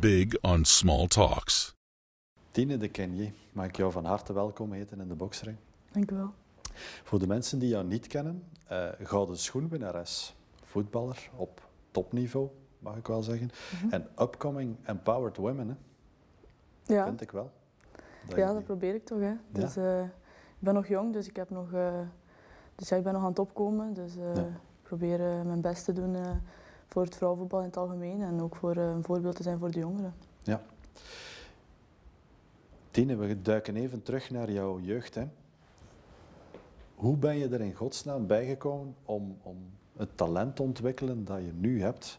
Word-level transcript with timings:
Big 0.00 0.38
on 0.42 0.64
small 0.64 1.06
talks. 1.06 1.74
Tine 2.50 2.76
de 2.76 2.88
Kenje, 2.88 3.32
mag 3.52 3.66
ik 3.66 3.76
jou 3.76 3.92
van 3.92 4.04
harte 4.04 4.32
welkom 4.32 4.72
heten 4.72 5.00
in 5.00 5.08
de 5.08 5.14
boxring. 5.14 5.56
Dank 5.92 6.10
u 6.10 6.14
wel. 6.16 6.32
Voor 7.02 7.18
de 7.18 7.26
mensen 7.26 7.58
die 7.58 7.68
jou 7.68 7.84
niet 7.86 8.06
kennen, 8.06 8.42
uh, 8.72 8.88
gouden 9.02 9.38
schoenwinnares, 9.38 10.34
voetballer 10.62 11.30
op 11.36 11.68
topniveau, 11.90 12.48
mag 12.78 12.96
ik 12.96 13.06
wel 13.06 13.22
zeggen. 13.22 13.50
Mhm. 13.82 13.92
En 13.94 14.08
upcoming 14.18 14.76
empowered 14.82 15.36
women, 15.36 15.68
hè? 15.68 15.74
Ja, 16.94 17.04
vind 17.04 17.20
ik 17.20 17.30
wel. 17.30 17.50
ja 18.28 18.36
je- 18.48 18.54
dat 18.54 18.64
probeer 18.64 18.94
ik 18.94 19.04
toch. 19.04 19.20
Hè. 19.20 19.32
Dus, 19.52 19.76
eh, 19.76 20.00
ik 20.02 20.08
ben 20.58 20.74
nog 20.74 20.86
jong, 20.86 21.12
dus 21.12 21.28
ik, 21.28 21.36
heb 21.36 21.50
nog, 21.50 21.72
eh, 21.72 22.00
dus 22.74 22.88
ja, 22.88 22.96
ik 22.96 23.02
ben 23.02 23.12
nog 23.12 23.22
aan 23.22 23.28
het 23.28 23.38
opkomen. 23.38 23.94
Dus 23.94 24.16
eh, 24.16 24.34
Ja. 24.34 24.40
ik 24.42 24.82
probeer 24.82 25.20
eh, 25.20 25.42
mijn 25.42 25.60
best 25.60 25.84
te 25.84 25.92
doen 25.92 26.14
eh, 26.14 26.30
voor 26.88 27.02
het 27.02 27.16
vrouwenvoetbal 27.16 27.58
in 27.58 27.66
het 27.66 27.76
algemeen. 27.76 28.22
En 28.22 28.40
ook 28.40 28.56
voor 28.56 28.76
eh, 28.76 28.88
een 28.88 29.04
voorbeeld 29.04 29.36
te 29.36 29.42
zijn 29.42 29.58
voor 29.58 29.70
de 29.70 29.78
jongeren. 29.78 30.14
Tine, 32.90 33.16
we 33.16 33.42
duiken 33.42 33.76
even 33.76 34.02
terug 34.02 34.30
naar 34.30 34.50
jouw 34.50 34.80
jeugd. 34.80 35.14
Hè. 35.14 35.28
Hoe 36.94 37.16
ben 37.16 37.36
je 37.38 37.48
er 37.48 37.60
in 37.60 37.74
godsnaam 37.74 38.26
bijgekomen 38.26 38.94
om, 39.04 39.36
om 39.42 39.56
het 39.96 40.16
talent 40.16 40.56
te 40.56 40.62
ontwikkelen 40.62 41.24
dat 41.24 41.38
je 41.38 41.52
nu 41.54 41.82
hebt 41.82 42.18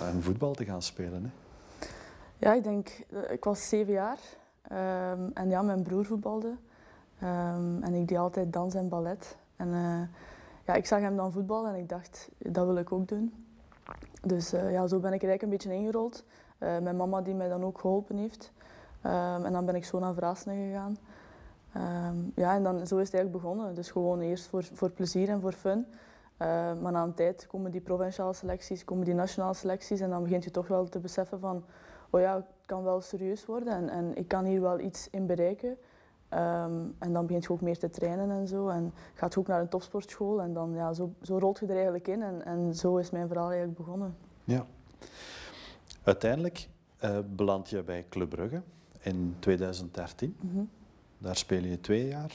en 0.00 0.22
voetbal 0.22 0.52
te 0.52 0.64
gaan 0.64 0.82
spelen? 0.82 1.22
Hè? 1.24 1.30
Ja, 2.38 2.54
ik 2.54 2.62
denk, 2.64 2.88
eh, 3.10 3.30
ik 3.30 3.44
was 3.44 3.68
zeven 3.68 3.92
jaar. 3.92 4.18
ehm, 4.62 5.30
en 5.34 5.48
ja, 5.48 5.62
mijn 5.62 5.82
broer 5.82 6.04
voetbalde. 6.04 6.54
Ehm, 7.20 7.82
en 7.82 7.94
ik 7.94 8.08
deed 8.08 8.18
altijd 8.18 8.52
dans 8.52 8.74
en 8.74 8.88
ballet. 8.88 9.36
En 9.56 9.72
eh, 9.72 10.00
ja, 10.66 10.74
ik 10.74 10.86
zag 10.86 11.00
hem 11.00 11.16
dan 11.16 11.32
voetballen 11.32 11.74
en 11.74 11.80
ik 11.80 11.88
dacht, 11.88 12.28
dat 12.38 12.66
wil 12.66 12.76
ik 12.76 12.92
ook 12.92 13.08
doen. 13.08 13.32
Dus 14.22 14.52
eh, 14.52 14.72
ja, 14.72 14.86
zo 14.86 14.98
ben 14.98 15.12
ik 15.12 15.22
er 15.22 15.28
eigenlijk 15.28 15.42
een 15.42 15.48
beetje 15.48 15.84
ingerold. 15.84 16.24
Eh, 16.58 16.78
mijn 16.78 16.96
mama 16.96 17.20
die 17.20 17.34
mij 17.34 17.48
dan 17.48 17.64
ook 17.64 17.78
geholpen 17.78 18.16
heeft. 18.16 18.52
Ehm, 19.02 19.44
en 19.44 19.52
dan 19.52 19.64
ben 19.64 19.74
ik 19.74 19.84
zo 19.84 19.98
naar 19.98 20.14
Vraasne 20.14 20.54
gegaan. 20.54 20.96
Ehm, 21.72 22.16
ja, 22.34 22.54
en 22.54 22.62
dan, 22.62 22.86
zo 22.86 22.96
is 22.98 23.06
het 23.06 23.14
eigenlijk 23.14 23.32
begonnen. 23.32 23.74
Dus 23.74 23.90
gewoon 23.90 24.20
eerst 24.20 24.46
voor, 24.46 24.64
voor 24.72 24.90
plezier 24.90 25.28
en 25.28 25.40
voor 25.40 25.52
fun. 25.52 25.86
Ehm, 26.36 26.82
maar 26.82 26.92
na 26.92 27.02
een 27.02 27.14
tijd 27.14 27.46
komen 27.46 27.70
die 27.70 27.80
provinciale 27.80 28.32
selecties, 28.32 28.84
komen 28.84 29.04
die 29.04 29.14
nationale 29.14 29.54
selecties. 29.54 30.00
En 30.00 30.10
dan 30.10 30.22
begint 30.22 30.44
je 30.44 30.50
toch 30.50 30.68
wel 30.68 30.88
te 30.88 30.98
beseffen 30.98 31.40
van, 31.40 31.64
oh 32.10 32.20
ja, 32.20 32.34
het 32.34 32.46
kan 32.66 32.82
wel 32.82 33.00
serieus 33.00 33.46
worden 33.46 33.72
en, 33.72 33.88
en 33.88 34.16
ik 34.16 34.28
kan 34.28 34.44
hier 34.44 34.60
wel 34.60 34.78
iets 34.78 35.08
in 35.10 35.26
bereiken. 35.26 35.78
Ehm, 36.28 36.72
en 36.98 37.12
dan 37.12 37.26
begint 37.26 37.44
je 37.44 37.50
ook 37.50 37.60
meer 37.60 37.78
te 37.78 37.90
trainen 37.90 38.30
en 38.30 38.48
zo. 38.48 38.68
En 38.68 38.92
gaat 39.14 39.34
je 39.34 39.40
ook 39.40 39.46
naar 39.46 39.60
een 39.60 39.68
topsportschool 39.68 40.40
en 40.40 40.52
dan 40.52 40.74
ja, 40.74 40.92
zo, 40.92 41.12
zo 41.22 41.38
rolt 41.38 41.58
je 41.58 41.66
er 41.66 41.74
eigenlijk 41.74 42.08
in. 42.08 42.22
En, 42.22 42.44
en 42.44 42.74
zo 42.74 42.96
is 42.96 43.10
mijn 43.10 43.26
verhaal 43.28 43.48
eigenlijk 43.48 43.78
begonnen. 43.78 44.16
Ja. 44.44 44.66
Uiteindelijk 46.02 46.68
eh 46.98 47.18
beland 47.36 47.70
je 47.70 47.82
bij 47.82 48.06
Club 48.08 48.28
Brugge 48.28 48.62
in 49.00 49.36
2013. 49.38 50.36
Mhm. 50.40 50.64
Daar 51.18 51.36
speel 51.36 51.62
je 51.62 51.80
twee 51.80 52.06
jaar. 52.06 52.32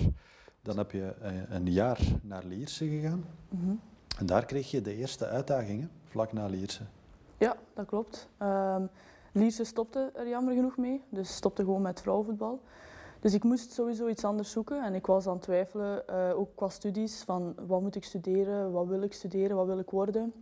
Dan 0.62 0.78
heb 0.78 0.92
je 0.92 1.14
eh, 1.22 1.32
een 1.50 1.72
jaar 1.72 2.00
naar 2.22 2.44
Lierse 2.46 2.88
gegaan. 2.88 3.26
Mhm. 3.50 3.72
En 4.18 4.26
daar 4.26 4.46
kreeg 4.46 4.72
je 4.72 4.82
de 4.82 4.96
eerste 4.96 5.28
uitdagingen, 5.28 5.92
vlak 6.04 6.34
na 6.34 6.46
Lierse. 6.46 6.84
Ja, 7.38 7.56
dat 7.74 7.86
klopt. 7.86 8.30
Ehm 8.38 8.84
Lierse 9.34 9.64
stopte 9.64 10.12
er 10.14 10.28
jammer 10.28 10.54
genoeg 10.54 10.78
mee, 10.78 11.02
dus 11.10 11.36
stopte 11.36 11.64
gewoon 11.64 11.82
met 11.82 12.02
vrouwenvoetbal. 12.02 12.62
Dus 13.24 13.34
ik 13.34 13.44
moest 13.44 13.72
sowieso 13.72 14.08
iets 14.08 14.26
anders 14.26 14.52
zoeken 14.52 14.84
en 14.84 14.94
ik 14.94 15.06
was 15.06 15.28
aan 15.28 15.34
het 15.34 15.42
twijfelen, 15.42 16.08
eh, 16.08 16.40
ook 16.40 16.50
qua 16.56 16.70
studies, 16.70 17.22
van 17.22 17.56
wat 17.68 17.82
moet 17.82 17.96
ik 17.96 18.04
studeren, 18.04 18.72
wat 18.72 18.88
wil 18.88 19.02
ik 19.02 19.14
studeren, 19.14 19.56
wat 19.56 19.66
wil 19.66 19.80
ik 19.80 19.90
worden. 19.90 20.34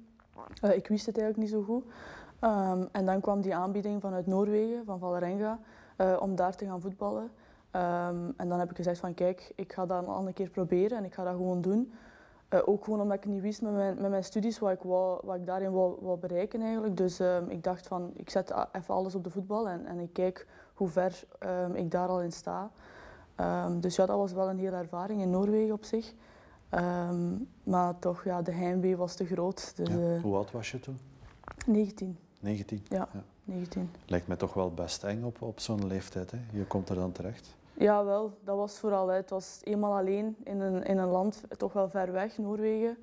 Eh, 0.62 0.76
ik 0.76 0.88
wist 0.88 1.06
het 1.06 1.18
eigenlijk 1.18 1.52
niet 1.52 1.60
zo 1.60 1.74
goed. 1.74 1.84
Ehm, 2.40 2.86
en 2.92 3.06
dan 3.06 3.22
kwam 3.22 3.42
die 3.42 3.56
aanbieding 3.56 4.02
vanuit 4.02 4.28
Noorwegen, 4.28 4.86
van 4.86 5.00
Valerenga, 5.00 5.60
eh, 5.96 6.18
om 6.20 6.36
daar 6.36 6.56
te 6.56 6.66
gaan 6.66 6.82
voetballen. 6.82 7.32
Ehm, 7.72 8.32
en 8.38 8.50
dan 8.50 8.60
heb 8.60 8.70
ik 8.70 8.76
gezegd 8.76 9.00
van 9.00 9.14
kijk, 9.14 9.52
ik 9.56 9.74
ga 9.74 9.86
dat 9.86 10.08
een 10.08 10.34
keer 10.34 10.50
proberen 10.50 10.98
en 10.98 11.04
ik 11.04 11.14
ga 11.14 11.24
dat 11.24 11.36
gewoon 11.36 11.62
doen. 11.62 11.94
Ook 12.66 12.84
gewoon 12.84 13.02
omdat 13.02 13.18
ik 13.18 13.26
niet 13.26 13.42
wist 13.42 13.62
met 13.62 13.74
mijn, 13.74 14.02
met 14.02 14.10
mijn 14.10 14.24
studies 14.24 14.60
wat 14.60 14.72
ik, 14.72 14.82
wat 15.24 15.36
ik 15.36 15.46
daarin 15.46 15.72
wou, 15.72 15.98
wou 16.02 16.18
bereiken 16.18 16.62
eigenlijk. 16.62 16.98
Dus 16.98 17.20
ehm, 17.20 17.50
ik 17.50 17.64
dacht 17.64 17.88
van, 17.88 18.12
ik 18.16 18.30
zet 18.30 18.54
even 18.72 18.94
alles 18.94 19.16
op 19.16 19.24
de 19.24 19.30
voetbal 19.30 19.70
en, 19.70 19.86
en 19.86 20.00
ik 20.00 20.14
kijk 20.14 20.48
hoe 20.74 20.88
ver 20.90 21.24
ehm, 21.40 21.74
ik 21.76 21.92
daar 21.92 22.08
al 22.08 22.22
in 22.22 22.32
sta. 22.32 22.72
Ehm, 23.36 23.80
dus 23.80 23.96
ja, 23.96 24.06
dat 24.06 24.18
was 24.18 24.32
wel 24.34 24.50
een 24.50 24.60
hele 24.60 24.76
ervaring 24.76 25.22
in 25.22 25.30
Noorwegen 25.30 25.74
op 25.74 25.84
zich. 25.84 26.14
Ehm, 26.70 27.30
maar 27.64 28.00
toch, 28.00 28.24
ja, 28.24 28.42
de 28.42 28.52
heimwee 28.52 28.98
was 28.98 29.16
te 29.16 29.26
groot. 29.26 29.76
Dus, 29.76 29.88
Ja. 29.90 30.20
Hoe 30.22 30.36
oud 30.36 30.52
was 30.52 30.72
je 30.72 30.80
toen? 30.80 31.00
19, 31.66 32.18
19. 32.40 32.86
Ja. 32.88 33.08
19. 33.44 33.92
Lijkt 34.06 34.28
mij 34.28 34.38
toch 34.38 34.54
wel 34.54 34.74
best 34.74 35.04
eng 35.04 35.24
op, 35.24 35.42
op 35.42 35.60
zo'n 35.60 35.88
leeftijd. 35.88 36.32
Hè? 36.32 36.38
Je 36.52 36.66
komt 36.66 36.90
er 36.90 36.96
dan 36.96 37.12
terecht. 37.12 37.56
Ja, 37.74 38.06
wel. 38.06 38.38
Dat 38.44 38.58
was 38.58 38.80
vooral. 38.80 39.08
hè. 39.08 39.16
Het 39.16 39.30
was 39.30 39.60
eenmaal 39.64 39.98
alleen 39.98 40.36
in 40.44 40.60
een, 40.60 40.84
in 40.84 40.98
een 40.98 41.08
land, 41.08 41.44
toch 41.58 41.74
wel 41.74 41.90
ver 41.90 42.12
weg, 42.12 42.38
Noorwegen. 42.38 42.98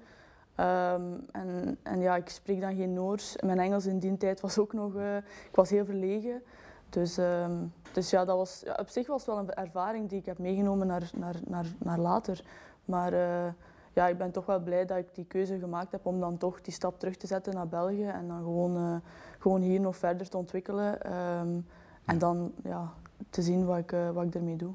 En, 0.54 1.78
en 1.82 2.00
ja, 2.00 2.16
ik 2.16 2.28
spreek 2.28 2.60
dan 2.60 2.76
geen 2.76 2.92
Noors. 2.92 3.36
Mijn 3.44 3.58
Engels 3.58 3.86
in 3.86 3.98
die 3.98 4.16
tijd 4.16 4.40
was 4.40 4.58
ook 4.58 4.72
nog... 4.72 4.94
eh, 4.96 5.16
ik 5.16 5.54
was 5.54 5.70
heel 5.70 5.84
verlegen. 5.84 6.42
Dus, 6.90 7.18
ehm, 7.18 7.52
dus 7.92 8.10
ja, 8.10 8.24
dat 8.24 8.36
was, 8.36 8.60
ja, 8.64 8.76
op 8.80 8.88
zich 8.88 9.06
was 9.06 9.26
het 9.26 9.34
wel 9.34 9.38
een 9.38 9.54
ervaring 9.54 10.08
die 10.08 10.18
ik 10.18 10.26
heb 10.26 10.38
meegenomen 10.38 10.86
naar, 10.86 11.10
naar, 11.14 11.36
naar, 11.46 11.66
naar 11.78 11.98
later. 11.98 12.42
Maar 12.84 13.12
eh, 13.12 13.52
ja, 13.92 14.06
ik 14.08 14.18
ben 14.18 14.30
toch 14.30 14.46
wel 14.46 14.60
blij 14.60 14.86
dat 14.86 14.98
ik 14.98 15.14
die 15.14 15.24
keuze 15.24 15.58
gemaakt 15.58 15.92
heb 15.92 16.06
om 16.06 16.20
dan 16.20 16.38
toch 16.38 16.60
die 16.60 16.72
stap 16.72 16.98
terug 16.98 17.16
te 17.16 17.26
zetten 17.26 17.54
naar 17.54 17.68
België. 17.68 18.06
En 18.06 18.28
dan 18.28 18.38
gewoon, 18.38 18.76
eh, 18.76 18.96
gewoon 19.38 19.60
hier 19.60 19.80
nog 19.80 19.96
verder 19.96 20.28
te 20.28 20.36
ontwikkelen. 20.36 21.02
Ehm, 21.02 21.60
en 22.04 22.18
dan 22.18 22.52
ja, 22.64 22.92
te 23.30 23.42
zien 23.42 23.64
wat 23.64 23.78
ik, 23.78 23.92
eh, 23.92 24.10
wat 24.10 24.24
ik 24.24 24.34
ermee 24.34 24.56
doe. 24.56 24.72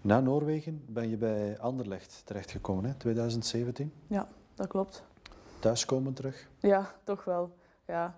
Na 0.00 0.20
Noorwegen 0.20 0.84
ben 0.86 1.10
je 1.10 1.16
bij 1.16 1.58
Anderlecht 1.58 2.22
terechtgekomen, 2.24 2.84
hè? 2.84 2.94
2017. 2.94 3.92
Dat 4.54 4.66
klopt. 4.66 5.02
Thuiskomen 5.58 6.12
terug. 6.12 6.48
Ja, 6.58 6.94
toch 7.04 7.24
wel. 7.24 7.50
Ja. 7.86 8.16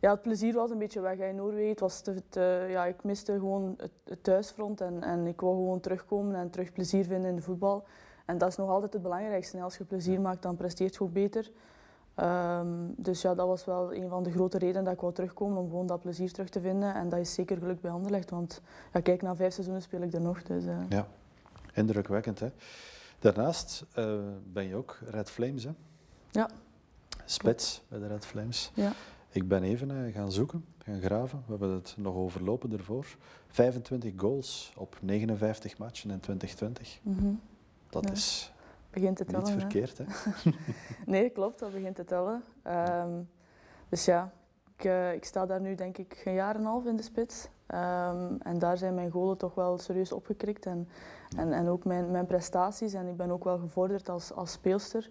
Ja, 0.00 0.10
het 0.10 0.22
plezier 0.22 0.54
was 0.54 0.70
een 0.70 0.78
beetje 0.78 1.00
weg 1.00 1.18
hè, 1.18 1.26
in 1.28 1.36
Noorwegen. 1.36 1.68
Het 1.70 1.80
was 1.80 2.00
te, 2.00 2.14
te- 2.28 2.66
ja, 2.70 2.84
ik 2.86 3.04
miste 3.04 3.32
gewoon 3.32 3.74
het, 3.78 3.90
het 4.04 4.24
thuisfront 4.24 4.80
en, 4.80 5.02
en 5.02 5.26
ik 5.26 5.40
wou 5.40 5.54
gewoon 5.54 5.80
terugkomen 5.80 6.34
en 6.34 6.50
terug 6.50 6.72
plezier 6.72 7.04
vinden 7.04 7.30
in 7.30 7.36
de 7.36 7.42
voetbal. 7.42 7.84
En 8.24 8.38
dat 8.38 8.48
is 8.48 8.56
nog 8.56 8.68
altijd 8.70 8.92
het 8.92 9.02
belangrijkste. 9.02 9.56
hè. 9.56 9.62
Als 9.62 9.76
je 9.76 9.84
plezier 9.84 10.20
maakt, 10.20 10.42
dan 10.42 10.56
presteert 10.56 10.94
je 10.94 11.00
ook 11.00 11.12
beter. 11.12 11.50
Ehm, 12.14 12.66
dus 12.96 13.22
ja, 13.22 13.34
dat 13.34 13.46
was 13.46 13.64
wel 13.64 13.94
een 13.94 14.08
van 14.08 14.22
de 14.22 14.30
grote 14.30 14.58
redenen 14.58 14.84
dat 14.84 14.92
ik 14.94 15.00
wou 15.00 15.12
terugkomen, 15.12 15.58
om 15.58 15.68
gewoon 15.68 15.86
dat 15.86 16.00
plezier 16.00 16.32
terug 16.32 16.48
te 16.48 16.60
vinden. 16.60 16.94
En 16.94 17.08
dat 17.08 17.18
is 17.18 17.34
zeker 17.34 17.56
geluk 17.56 17.80
bij 17.80 17.90
Anderlecht, 17.90 18.30
want 18.30 18.60
ja, 18.92 19.00
kijk, 19.00 19.22
na 19.22 19.36
vijf 19.36 19.52
seizoenen 19.52 19.82
speel 19.82 20.00
ik 20.02 20.12
er 20.12 20.20
nog. 20.20 20.42
Dus, 20.42 20.66
eh, 20.66 20.76
Ja, 20.88 21.06
indrukwekkend. 21.74 22.40
Hè? 22.40 22.48
Daarnaast 23.18 23.84
eh, 23.94 24.18
ben 24.52 24.64
je 24.68 24.74
ook 24.74 24.98
Red 25.10 25.30
Flames, 25.30 25.64
hè? 25.64 25.70
Ja. 26.30 26.48
Spits 27.24 27.82
bij 27.88 27.98
de 27.98 28.06
Red 28.06 28.26
Flames. 28.26 28.70
Ja. 28.74 28.92
Ik 29.36 29.48
ben 29.48 29.62
even 29.62 29.90
eh, 30.06 30.14
gaan 30.14 30.32
zoeken, 30.32 30.64
gaan 30.78 31.00
graven. 31.00 31.38
We 31.38 31.50
hebben 31.50 31.70
het 31.70 31.94
nog 31.98 32.14
overlopen 32.14 32.72
ervoor. 32.72 33.06
25 33.48 34.12
goals 34.16 34.72
op 34.76 34.96
59 35.00 35.78
matchen 35.78 36.10
in 36.10 36.20
2020. 36.20 36.98
mhm. 37.02 37.34
Dat 37.90 38.04
Ja. 38.04 38.12
is 38.12 38.52
begint 38.90 39.16
te 39.16 39.24
tellen. 39.24 39.44
niet 39.44 39.60
verkeerd, 39.60 39.98
hè? 39.98 40.04
Nee, 41.12 41.30
klopt, 41.30 41.58
dat 41.58 41.72
begint 41.72 41.96
te 41.96 42.04
tellen. 42.04 42.42
Ehm, 42.62 43.20
dus 43.88 44.04
ja, 44.04 44.32
ik, 44.76 44.84
eh, 44.84 45.12
ik 45.12 45.24
sta 45.24 45.46
daar 45.46 45.60
nu 45.60 45.74
denk 45.74 45.98
ik 45.98 46.22
een 46.24 46.34
jaar 46.34 46.54
en 46.54 46.60
een 46.60 46.66
half 46.66 46.84
in 46.86 46.96
de 46.96 47.02
spits. 47.02 47.48
Ehm, 47.66 48.34
en 48.38 48.58
daar 48.58 48.76
zijn 48.78 48.94
mijn 48.94 49.10
golen 49.10 49.36
toch 49.36 49.54
wel 49.54 49.78
serieus 49.78 50.12
opgekrikt. 50.12 50.66
En, 50.66 50.88
en, 51.36 51.52
en 51.52 51.68
ook 51.68 51.84
mijn, 51.84 52.10
mijn 52.10 52.26
prestaties. 52.26 52.92
En 52.92 53.06
ik 53.06 53.16
ben 53.16 53.30
ook 53.30 53.44
wel 53.44 53.58
gevorderd 53.58 54.08
als, 54.08 54.32
als 54.32 54.52
speelster. 54.52 55.08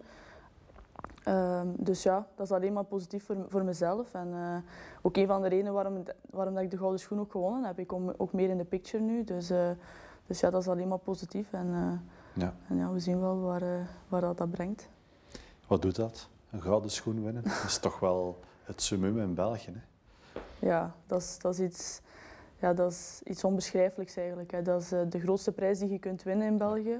Ehm, 1.25 1.67
dus 1.77 2.03
ja, 2.03 2.27
dat 2.35 2.45
is 2.45 2.51
alleen 2.51 2.73
maar 2.73 2.83
positief 2.83 3.25
voor, 3.25 3.35
voor 3.47 3.63
mezelf. 3.63 4.13
En 4.13 4.27
eh, 4.33 4.57
ook 5.01 5.17
een 5.17 5.27
van 5.27 5.41
de 5.41 5.47
redenen 5.47 5.73
waarom, 5.73 6.03
waarom 6.29 6.53
dat 6.53 6.63
ik 6.63 6.71
de 6.71 6.77
Gouden 6.77 6.99
Schoen 6.99 7.19
ook 7.19 7.31
gewonnen 7.31 7.63
heb. 7.63 7.79
Ik 7.79 7.87
kom 7.87 8.13
ook 8.17 8.33
meer 8.33 8.49
in 8.49 8.57
de 8.57 8.63
picture 8.65 9.03
nu. 9.03 9.23
Dus, 9.23 9.49
eh, 9.49 9.69
dus 10.27 10.39
ja, 10.39 10.49
dat 10.49 10.61
is 10.61 10.67
alleen 10.67 10.87
maar 10.87 10.97
positief. 10.97 11.53
En, 11.53 11.67
eh, 11.73 12.41
Ja. 12.43 12.53
en 12.67 12.77
ja, 12.77 12.91
we 12.91 12.99
zien 12.99 13.19
wel 13.19 13.39
waar, 13.39 13.61
eh, 13.61 13.69
waar 14.07 14.21
dat, 14.21 14.37
dat 14.37 14.51
brengt. 14.51 14.89
Wat 15.67 15.81
doet 15.81 15.95
dat? 15.95 16.29
Een 16.51 16.61
gouden 16.61 16.91
schoen 16.91 17.23
winnen? 17.23 17.43
Dat 17.49 17.63
is 17.65 17.77
toch 17.77 17.99
wel 17.99 18.39
het 18.63 18.81
summum 18.81 19.19
in 19.19 19.33
België, 19.33 19.71
hè? 19.73 19.81
Ja, 20.67 20.95
dat 21.07 21.21
is, 21.21 21.39
dat 21.39 21.53
is, 21.53 21.59
iets, 21.59 22.01
ja, 22.59 22.73
dat 22.73 22.91
is 22.91 23.21
iets 23.23 23.43
onbeschrijfelijks 23.43 24.15
eigenlijk. 24.15 24.51
Hè. 24.51 24.61
Dat 24.61 24.81
is 24.81 24.91
eh, 24.91 24.99
de 25.09 25.19
grootste 25.19 25.51
prijs 25.51 25.79
die 25.79 25.89
je 25.89 25.99
kunt 25.99 26.23
winnen 26.23 26.47
in 26.47 26.57
België. 26.57 26.99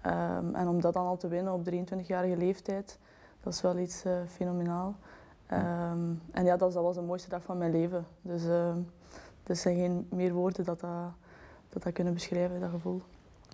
Ehm, 0.00 0.54
en 0.54 0.68
om 0.68 0.80
dat 0.80 0.92
dan 0.92 1.06
al 1.06 1.16
te 1.16 1.28
winnen 1.28 1.52
op 1.52 1.64
23-jarige 1.64 2.36
leeftijd, 2.36 2.98
dat 3.42 3.52
is 3.52 3.60
wel 3.60 3.78
iets 3.78 4.04
eh, 4.04 4.12
fenomenaal. 4.28 4.96
Ehm, 5.46 6.10
en 6.30 6.44
ja, 6.44 6.56
dat, 6.56 6.72
dat 6.72 6.82
was 6.82 6.94
de 6.94 7.00
mooiste 7.00 7.28
dag 7.28 7.42
van 7.42 7.58
mijn 7.58 7.70
leven. 7.70 8.06
Dus 8.22 8.44
ehm, 8.44 8.78
er 9.42 9.56
zijn 9.56 9.76
geen 9.76 10.06
meer 10.10 10.32
woorden 10.32 10.64
dat 10.64 10.80
dat, 10.80 10.90
dat, 11.68 11.82
dat 11.82 11.92
kunnen 11.92 12.14
beschrijven, 12.14 12.60
dat 12.60 12.70
gevoel. 12.70 13.02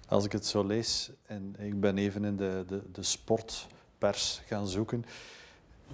Als 0.09 0.25
ik 0.25 0.33
het 0.33 0.47
zo 0.47 0.65
lees, 0.67 1.13
en 1.27 1.55
ik 1.59 1.81
ben 1.81 1.99
even 1.99 2.25
in 2.25 2.37
de, 2.37 2.65
de, 2.67 2.83
de 2.93 3.03
sportpers 3.03 4.43
gaan 4.47 4.67
zoeken, 4.67 5.05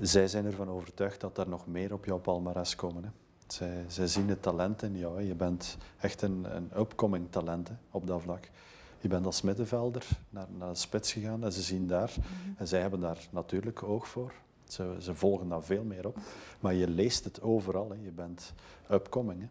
zij 0.00 0.29
zijn 0.29 0.44
ervan 0.44 0.69
overtuigd 0.69 1.20
dat 1.20 1.38
er 1.38 1.49
nog 1.49 1.67
meer 1.67 1.93
op 1.93 2.05
jouw 2.05 2.19
palmares 2.19 2.76
komen. 2.76 3.05
Hè? 3.05 3.11
Zij, 3.46 3.85
zij 3.88 4.06
zien 4.06 4.29
het 4.29 4.43
talent 4.43 4.82
in 4.82 4.99
jou. 4.99 5.23
Je 5.23 5.35
bent 5.35 5.76
echt 6.00 6.23
een, 6.23 6.56
een 6.56 6.70
upcoming 6.76 7.26
talent 7.31 7.69
hè, 7.69 7.75
op 7.91 8.06
dat 8.06 8.23
vlak. 8.23 8.50
Je 9.04 9.10
bent 9.10 9.26
als 9.26 9.42
middenvelder 9.42 10.08
naar, 10.30 10.46
naar 10.58 10.68
de 10.68 10.78
spits 10.78 11.12
gegaan 11.12 11.44
en 11.44 11.52
ze 11.52 11.62
zien 11.62 11.86
daar, 11.86 12.14
en 12.56 12.68
zij 12.68 12.80
hebben 12.80 13.00
daar 13.00 13.28
natuurlijk 13.30 13.82
oog 13.82 14.08
voor. 14.08 14.32
Ze, 14.64 14.96
ze 14.98 15.14
volgen 15.14 15.48
daar 15.48 15.62
veel 15.62 15.84
meer 15.84 16.06
op. 16.06 16.16
Maar 16.60 16.74
je 16.74 16.88
leest 16.88 17.24
het 17.24 17.42
overal. 17.42 17.90
Hè. 17.90 17.96
Je 18.02 18.10
bent 18.10 18.52
upcoming. 18.90 19.40
Hè. 19.40 19.48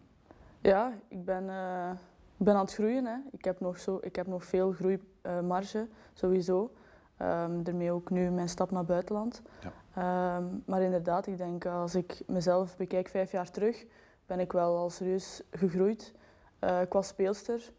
Ja, 0.70 0.94
ik 1.08 1.26
ben, 1.26 1.50
eh, 1.50 1.92
ik 2.38 2.46
ben 2.46 2.54
aan 2.54 2.62
het 2.66 2.74
groeien. 2.74 3.06
Hè. 3.06 3.16
Ik, 3.32 3.46
heb 3.46 3.60
nog 3.60 3.80
zo, 3.80 4.00
ik 4.02 4.16
heb 4.16 4.28
nog 4.28 4.46
veel 4.46 4.72
groeimarge, 4.72 5.88
sowieso. 6.14 6.72
Ehm, 7.18 7.64
daarmee 7.64 7.92
ook 7.92 8.10
nu 8.10 8.30
mijn 8.30 8.50
stap 8.50 8.72
naar 8.72 8.86
buitenland. 8.86 9.42
Ja. 9.62 9.74
Ehm, 9.94 10.46
maar 10.66 10.82
inderdaad, 10.82 11.28
ik 11.28 11.38
denk 11.38 11.66
als 11.66 11.96
ik 11.96 12.22
mezelf 12.28 12.78
bekijk 12.78 13.08
vijf 13.08 13.32
jaar 13.32 13.52
terug, 13.52 13.86
ben 14.26 14.40
ik 14.40 14.52
wel 14.52 14.78
al 14.78 14.90
serieus 14.90 15.42
gegroeid 15.52 16.14
eh, 16.60 16.80
qua 16.90 17.02
speelster. 17.02 17.72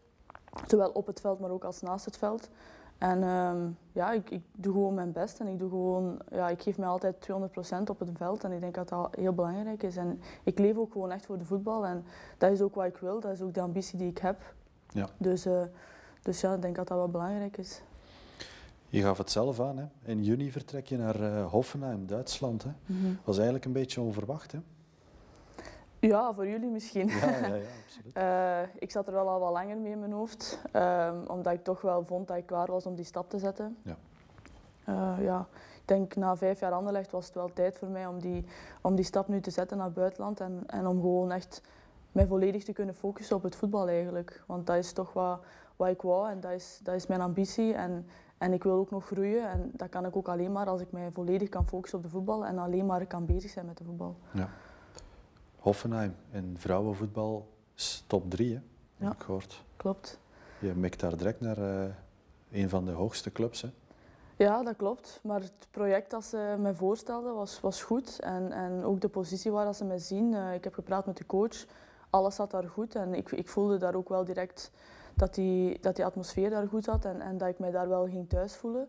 Zowel 0.67 0.89
op 0.89 1.07
het 1.07 1.21
veld, 1.21 1.39
maar 1.39 1.49
ook 1.49 1.63
als 1.63 1.81
naast 1.81 2.05
het 2.05 2.17
veld. 2.17 2.49
En 2.97 3.23
ehm, 3.23 3.57
ja, 3.91 4.11
ik, 4.11 4.29
ik, 4.29 4.41
doe 4.51 4.73
gewoon 4.73 4.93
mijn 4.93 5.11
best 5.11 5.39
en 5.39 5.47
ik, 5.47 5.59
doe 5.59 5.69
gewoon, 5.69 6.17
ja, 6.31 6.49
ik 6.49 6.61
geef 6.61 6.77
mij 6.77 6.87
altijd 6.87 7.29
200% 7.31 7.89
op 7.89 7.99
het 7.99 8.09
veld 8.13 8.43
en 8.43 8.51
ik 8.51 8.59
denk 8.59 8.75
dat 8.75 8.89
dat 8.89 9.15
heel 9.15 9.33
belangrijk 9.33 9.83
is. 9.83 9.97
En 9.97 10.21
ik 10.43 10.59
leef 10.59 10.77
ook 10.77 10.91
gewoon 10.91 11.11
echt 11.11 11.25
voor 11.25 11.37
de 11.37 11.45
voetbal 11.45 11.85
en 11.85 12.03
dat 12.37 12.51
is 12.51 12.61
ook 12.61 12.75
wat 12.75 12.85
ik 12.85 12.97
wil, 12.97 13.19
dat 13.19 13.31
is 13.31 13.41
ook 13.41 13.53
de 13.53 13.61
ambitie 13.61 13.97
die 13.97 14.09
ik 14.09 14.17
heb. 14.17 14.53
Ja. 14.89 15.09
Dus, 15.17 15.45
uh, 15.45 15.61
dus 16.21 16.41
ja, 16.41 16.53
ik 16.53 16.61
denk 16.61 16.75
dat 16.75 16.87
dat 16.87 16.97
wel 16.97 17.09
belangrijk 17.09 17.57
is. 17.57 17.81
Je 18.89 19.01
gaf 19.01 19.17
het 19.17 19.31
zelf 19.31 19.59
aan, 19.59 19.77
hè? 19.77 19.85
in 20.03 20.23
juni 20.23 20.51
vertrek 20.51 20.87
je 20.87 20.97
naar 20.97 21.21
uh, 21.21 21.51
Hoffenheim, 21.51 22.07
Duitsland. 22.07 22.63
Hè? 22.63 22.69
Mm 22.85 23.01
-hmm. 23.01 23.19
was 23.23 23.35
eigenlijk 23.35 23.65
een 23.65 23.71
beetje 23.71 24.01
onverwacht. 24.01 24.51
Hè? 24.51 24.59
Ja, 25.99 26.33
voor 26.33 26.47
jullie 26.47 26.69
misschien. 26.69 27.07
Ja, 27.07 27.29
ja, 27.29 27.45
ja 27.45 27.61
absoluut. 27.85 28.17
uh, 28.17 28.81
ik 28.81 28.91
zat 28.91 29.07
er 29.07 29.13
wel 29.13 29.29
al 29.29 29.39
wat 29.39 29.51
langer 29.51 29.77
mee 29.77 29.91
in 29.91 29.99
mijn 29.99 30.11
hoofd, 30.11 30.59
um, 30.73 31.27
omdat 31.27 31.53
ik 31.53 31.63
toch 31.63 31.81
wel 31.81 32.03
vond 32.05 32.27
dat 32.27 32.37
ik 32.37 32.45
klaar 32.45 32.71
was 32.71 32.85
om 32.85 32.95
die 32.95 33.05
stap 33.05 33.29
te 33.29 33.39
zetten. 33.39 33.77
Ja. 33.81 33.95
Uh, 34.89 35.23
ja. 35.23 35.47
Ik 35.85 35.91
denk 35.91 36.15
na 36.15 36.37
vijf 36.37 36.59
jaar 36.59 36.71
Anderlecht 36.71 37.11
was 37.11 37.25
het 37.25 37.35
wel 37.35 37.53
tijd 37.53 37.77
voor 37.77 37.87
mij 37.87 38.07
om 38.07 38.19
die, 38.19 38.45
om 38.81 38.95
die 38.95 39.05
stap 39.05 39.27
nu 39.27 39.41
te 39.41 39.51
zetten 39.51 39.77
naar 39.77 39.85
het 39.85 39.95
buitenland 39.95 40.39
en, 40.39 40.63
en 40.67 40.87
om 40.87 41.01
gewoon 41.01 41.31
echt 41.31 41.61
mij 42.11 42.27
volledig 42.27 42.63
te 42.63 42.73
kunnen 42.73 42.95
focussen 42.95 43.35
op 43.35 43.43
het 43.43 43.55
voetbal 43.55 43.87
eigenlijk. 43.87 44.43
Want 44.45 44.67
dat 44.67 44.75
is 44.75 44.93
toch 44.93 45.13
wat, 45.13 45.39
wat 45.75 45.89
ik 45.89 46.01
wou 46.01 46.29
en 46.29 46.39
dat 46.39 46.51
is, 46.51 46.79
dat 46.83 46.95
is 46.95 47.07
mijn 47.07 47.21
ambitie. 47.21 47.73
En, 47.73 48.05
en 48.37 48.53
ik 48.53 48.63
wil 48.63 48.73
ook 48.73 48.91
nog 48.91 49.05
groeien 49.05 49.49
en 49.49 49.71
dat 49.73 49.89
kan 49.89 50.05
ik 50.05 50.15
ook 50.15 50.27
alleen 50.27 50.51
maar 50.51 50.67
als 50.67 50.81
ik 50.81 50.91
mij 50.91 51.11
volledig 51.11 51.49
kan 51.49 51.67
focussen 51.67 51.97
op 51.97 52.03
de 52.03 52.09
voetbal 52.09 52.45
en 52.45 52.57
alleen 52.57 52.85
maar 52.85 53.05
kan 53.05 53.25
bezig 53.25 53.51
zijn 53.51 53.65
met 53.65 53.77
de 53.77 53.83
voetbal. 53.83 54.15
Ja. 54.31 54.49
Hoffenheim 55.65 56.15
in 56.31 56.55
vrouwenvoetbal 56.57 57.47
is 57.75 58.03
top 58.07 58.29
3, 58.29 58.53
hè? 58.53 58.61
Ja, 58.97 59.05
heb 59.05 59.13
ik 59.13 59.21
gehoord. 59.21 59.63
Klopt. 59.75 60.19
Je 60.59 60.73
mikt 60.75 60.99
daar 60.99 61.17
direct 61.17 61.41
naar 61.41 61.57
uh, 61.57 61.85
een 62.51 62.69
van 62.69 62.85
de 62.85 62.91
hoogste 62.91 63.31
clubs. 63.31 63.61
Hè? 63.61 63.69
Ja, 64.35 64.63
dat 64.63 64.75
klopt. 64.75 65.19
Maar 65.23 65.41
het 65.41 65.67
project 65.71 66.11
dat 66.11 66.25
ze 66.25 66.55
mij 66.59 66.73
voorstelden 66.73 67.35
was, 67.35 67.59
was 67.61 67.83
goed. 67.83 68.19
En, 68.19 68.51
en 68.51 68.83
ook 68.83 69.01
de 69.01 69.07
positie 69.07 69.51
waar 69.51 69.65
dat 69.65 69.75
ze 69.75 69.85
mij 69.85 69.97
zien. 69.97 70.33
Uh, 70.33 70.53
ik 70.53 70.63
heb 70.63 70.73
gepraat 70.73 71.05
met 71.05 71.17
de 71.17 71.25
coach. 71.25 71.65
Alles 72.09 72.35
zat 72.35 72.51
daar 72.51 72.69
goed. 72.69 72.95
En 72.95 73.13
ik, 73.13 73.31
ik 73.31 73.49
voelde 73.49 73.77
daar 73.77 73.95
ook 73.95 74.09
wel 74.09 74.23
direct 74.23 74.71
dat 75.13 75.35
die, 75.35 75.79
dat 75.79 75.95
die 75.95 76.05
atmosfeer 76.05 76.49
daar 76.49 76.67
goed 76.67 76.83
zat. 76.83 77.05
En, 77.05 77.21
en 77.21 77.37
dat 77.37 77.47
ik 77.47 77.59
mij 77.59 77.71
daar 77.71 77.89
wel 77.89 78.07
ging 78.07 78.29
thuis 78.29 78.55
voelen. 78.55 78.87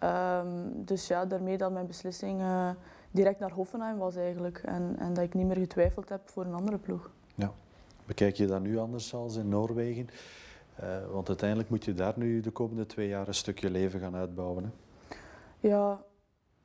Um, 0.00 0.84
dus 0.84 1.06
ja, 1.06 1.26
daarmee 1.26 1.58
dat 1.58 1.72
mijn 1.72 1.86
beslissing 1.86 2.40
uh, 2.40 2.70
direct 3.14 3.38
naar 3.38 3.52
Hoffenheim 3.52 3.98
was 3.98 4.16
eigenlijk. 4.16 4.58
En, 4.64 4.96
en 4.98 5.14
dat 5.14 5.24
ik 5.24 5.34
niet 5.34 5.46
meer 5.46 5.56
getwijfeld 5.56 6.08
heb 6.08 6.28
voor 6.28 6.44
een 6.44 6.54
andere 6.54 6.78
ploeg. 6.78 7.10
Ja. 7.34 7.52
Bekijk 8.06 8.36
je 8.36 8.46
dat 8.46 8.62
nu 8.62 8.78
anders 8.78 9.14
als 9.14 9.36
in 9.36 9.48
Noorwegen? 9.48 10.08
Uh, 10.82 11.12
want 11.12 11.28
uiteindelijk 11.28 11.70
moet 11.70 11.84
je 11.84 11.94
daar 11.94 12.12
nu 12.16 12.40
de 12.40 12.50
komende 12.50 12.86
twee 12.86 13.08
jaar 13.08 13.28
een 13.28 13.34
stukje 13.34 13.70
leven 13.70 14.00
gaan 14.00 14.14
uitbouwen. 14.14 14.64
Hè? 14.64 14.70
Ja, 15.68 16.04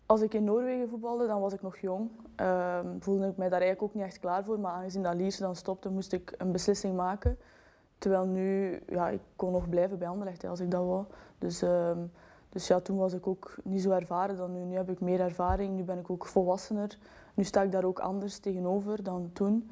als 0.06 0.22
ik 0.22 0.34
in 0.34 0.44
Noorwegen 0.44 0.90
voetbalde, 0.90 1.28
dan 1.28 1.42
was 1.42 1.54
ik 1.54 1.62
nog 1.62 1.78
jong. 1.78 2.10
Uh, 2.42 2.80
voelde 3.00 3.28
ik 3.28 3.38
mij 3.38 3.50
daar 3.50 3.62
eigenlijk 3.62 3.82
ook 3.82 3.94
niet 3.94 4.04
echt 4.04 4.20
klaar 4.20 4.44
voor. 4.44 4.60
Maar 4.60 4.72
aangezien 4.72 5.04
dat 5.04 5.16
Lierse 5.16 5.42
dan 5.42 5.56
stopte, 5.56 5.90
moest 5.90 6.14
ik 6.14 6.34
een 6.38 6.52
beslissing 6.52 6.96
maken. 6.96 7.38
Terwijl 7.98 8.28
nu, 8.28 8.80
ja, 8.88 9.10
ik 9.10 9.22
kon 9.36 9.52
nog 9.52 9.70
blijven 9.70 9.98
bij 9.98 10.08
Anderlecht 10.08 10.44
als 10.44 10.60
ik 10.60 10.72
dat 10.72 10.86
wou. 10.86 11.06
Dus, 11.38 11.64
uh, 11.64 11.92
dus 12.50 12.68
ja, 12.68 12.80
toen 12.80 12.98
was 12.98 13.14
ik 13.14 13.28
ook 13.28 13.56
niet 13.64 13.82
zo 13.82 13.92
ervaren 13.92 14.38
dan 14.38 14.52
nu. 14.52 14.60
Nu 14.60 14.76
heb 14.76 14.90
ik 14.90 15.00
meer 15.00 15.20
ervaring, 15.20 15.76
nu 15.76 15.84
ben 15.84 16.00
ik 16.00 16.10
ook 16.10 16.26
volwassener. 16.26 16.98
Nu 17.34 17.44
sta 17.44 17.62
ik 17.62 17.72
daar 17.72 17.84
ook 17.84 18.00
anders 18.00 18.38
tegenover 18.38 19.04
dan 19.04 19.30
toen. 19.34 19.70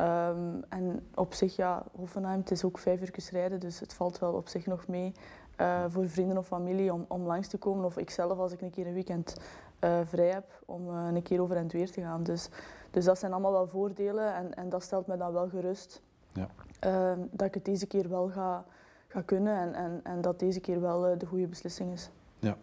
Um, 0.00 0.64
en 0.68 1.06
op 1.14 1.34
zich, 1.34 1.56
ja, 1.56 1.82
Hoffenheim, 1.96 2.40
het 2.40 2.50
is 2.50 2.64
ook 2.64 2.78
vijf 2.78 3.00
uur 3.00 3.28
rijden, 3.30 3.60
dus 3.60 3.80
het 3.80 3.94
valt 3.94 4.18
wel 4.18 4.32
op 4.32 4.48
zich 4.48 4.66
nog 4.66 4.86
mee 4.86 5.12
uh, 5.60 5.84
voor 5.88 6.08
vrienden 6.08 6.38
of 6.38 6.46
familie 6.46 6.92
om, 6.92 7.04
om 7.08 7.26
langs 7.26 7.48
te 7.48 7.58
komen. 7.58 7.84
Of 7.84 7.96
ikzelf 7.96 8.38
als 8.38 8.52
ik 8.52 8.60
een 8.60 8.70
keer 8.70 8.86
een 8.86 8.94
weekend 8.94 9.36
uh, 9.80 9.98
vrij 10.04 10.30
heb, 10.30 10.62
om 10.66 10.88
uh, 10.88 11.06
een 11.14 11.22
keer 11.22 11.40
over 11.40 11.56
en 11.56 11.68
weer 11.68 11.90
te 11.90 12.00
gaan. 12.00 12.22
Dus, 12.22 12.48
dus 12.90 13.04
dat 13.04 13.18
zijn 13.18 13.32
allemaal 13.32 13.52
wel 13.52 13.66
voordelen 13.66 14.34
en, 14.34 14.54
en 14.54 14.68
dat 14.68 14.82
stelt 14.82 15.06
me 15.06 15.16
dan 15.16 15.32
wel 15.32 15.48
gerust. 15.48 16.02
Ja. 16.32 16.48
Uh, 16.86 17.24
dat 17.30 17.46
ik 17.46 17.54
het 17.54 17.64
deze 17.64 17.86
keer 17.86 18.08
wel 18.08 18.28
ga, 18.28 18.64
ga 19.08 19.22
kunnen 19.22 19.56
en, 19.56 19.74
en, 19.74 20.00
en 20.02 20.20
dat 20.20 20.38
deze 20.38 20.60
keer 20.60 20.80
wel 20.80 21.18
de 21.18 21.26
goede 21.26 21.46
beslissing 21.46 21.92
is. 21.92 22.10
Ja. 22.38 22.56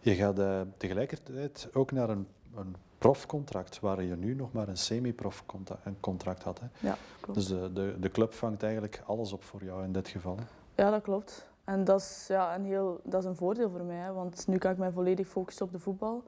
Je 0.00 0.14
gaat 0.14 0.38
uh, 0.38 0.60
tegelijkertijd 0.76 1.68
ook 1.72 1.92
naar 1.92 2.10
een, 2.10 2.26
een 2.54 2.76
profcontract, 2.98 3.80
waar 3.80 4.02
je 4.02 4.16
nu 4.16 4.34
nog 4.34 4.52
maar 4.52 4.68
een 4.68 4.76
semi-prof-contract 4.76 6.42
had. 6.42 6.60
Hè? 6.60 6.66
Ja, 6.88 6.96
klopt. 7.20 7.38
Dus 7.38 7.48
de, 7.48 7.72
de, 7.72 7.96
de 8.00 8.10
club 8.10 8.32
vangt 8.32 8.62
eigenlijk 8.62 9.02
alles 9.06 9.32
op 9.32 9.44
voor 9.44 9.64
jou 9.64 9.84
in 9.84 9.92
dit 9.92 10.08
geval. 10.08 10.36
Ja, 10.74 10.90
dat 10.90 11.02
klopt. 11.02 11.46
En 11.64 11.84
dat 11.84 12.00
is, 12.00 12.24
ja, 12.28 12.54
een, 12.54 12.64
heel, 12.64 13.00
dat 13.04 13.22
is 13.22 13.28
een 13.28 13.36
voordeel 13.36 13.70
voor 13.70 13.84
mij, 13.84 13.96
hè, 13.96 14.12
want 14.12 14.46
nu 14.46 14.58
kan 14.58 14.70
ik 14.70 14.78
mij 14.78 14.90
volledig 14.90 15.28
focussen 15.28 15.66
op 15.66 15.72
de 15.72 15.78
voetbal. 15.78 16.22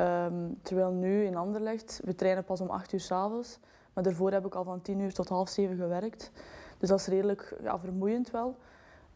Um, 0.00 0.58
terwijl 0.62 0.90
nu 0.90 1.24
in 1.24 1.36
Anderlecht, 1.36 2.00
we 2.04 2.14
trainen 2.14 2.44
pas 2.44 2.60
om 2.60 2.68
8 2.70 2.92
uur 2.92 3.00
s'avonds, 3.00 3.58
maar 3.92 4.04
daarvoor 4.04 4.32
heb 4.32 4.46
ik 4.46 4.54
al 4.54 4.64
van 4.64 4.82
10 4.82 5.00
uur 5.00 5.12
tot 5.12 5.28
half 5.28 5.48
7 5.48 5.76
gewerkt. 5.76 6.30
Dus 6.78 6.88
dat 6.88 6.98
is 6.98 7.06
redelijk 7.06 7.56
ja, 7.62 7.78
vermoeiend 7.78 8.30
wel. 8.30 8.56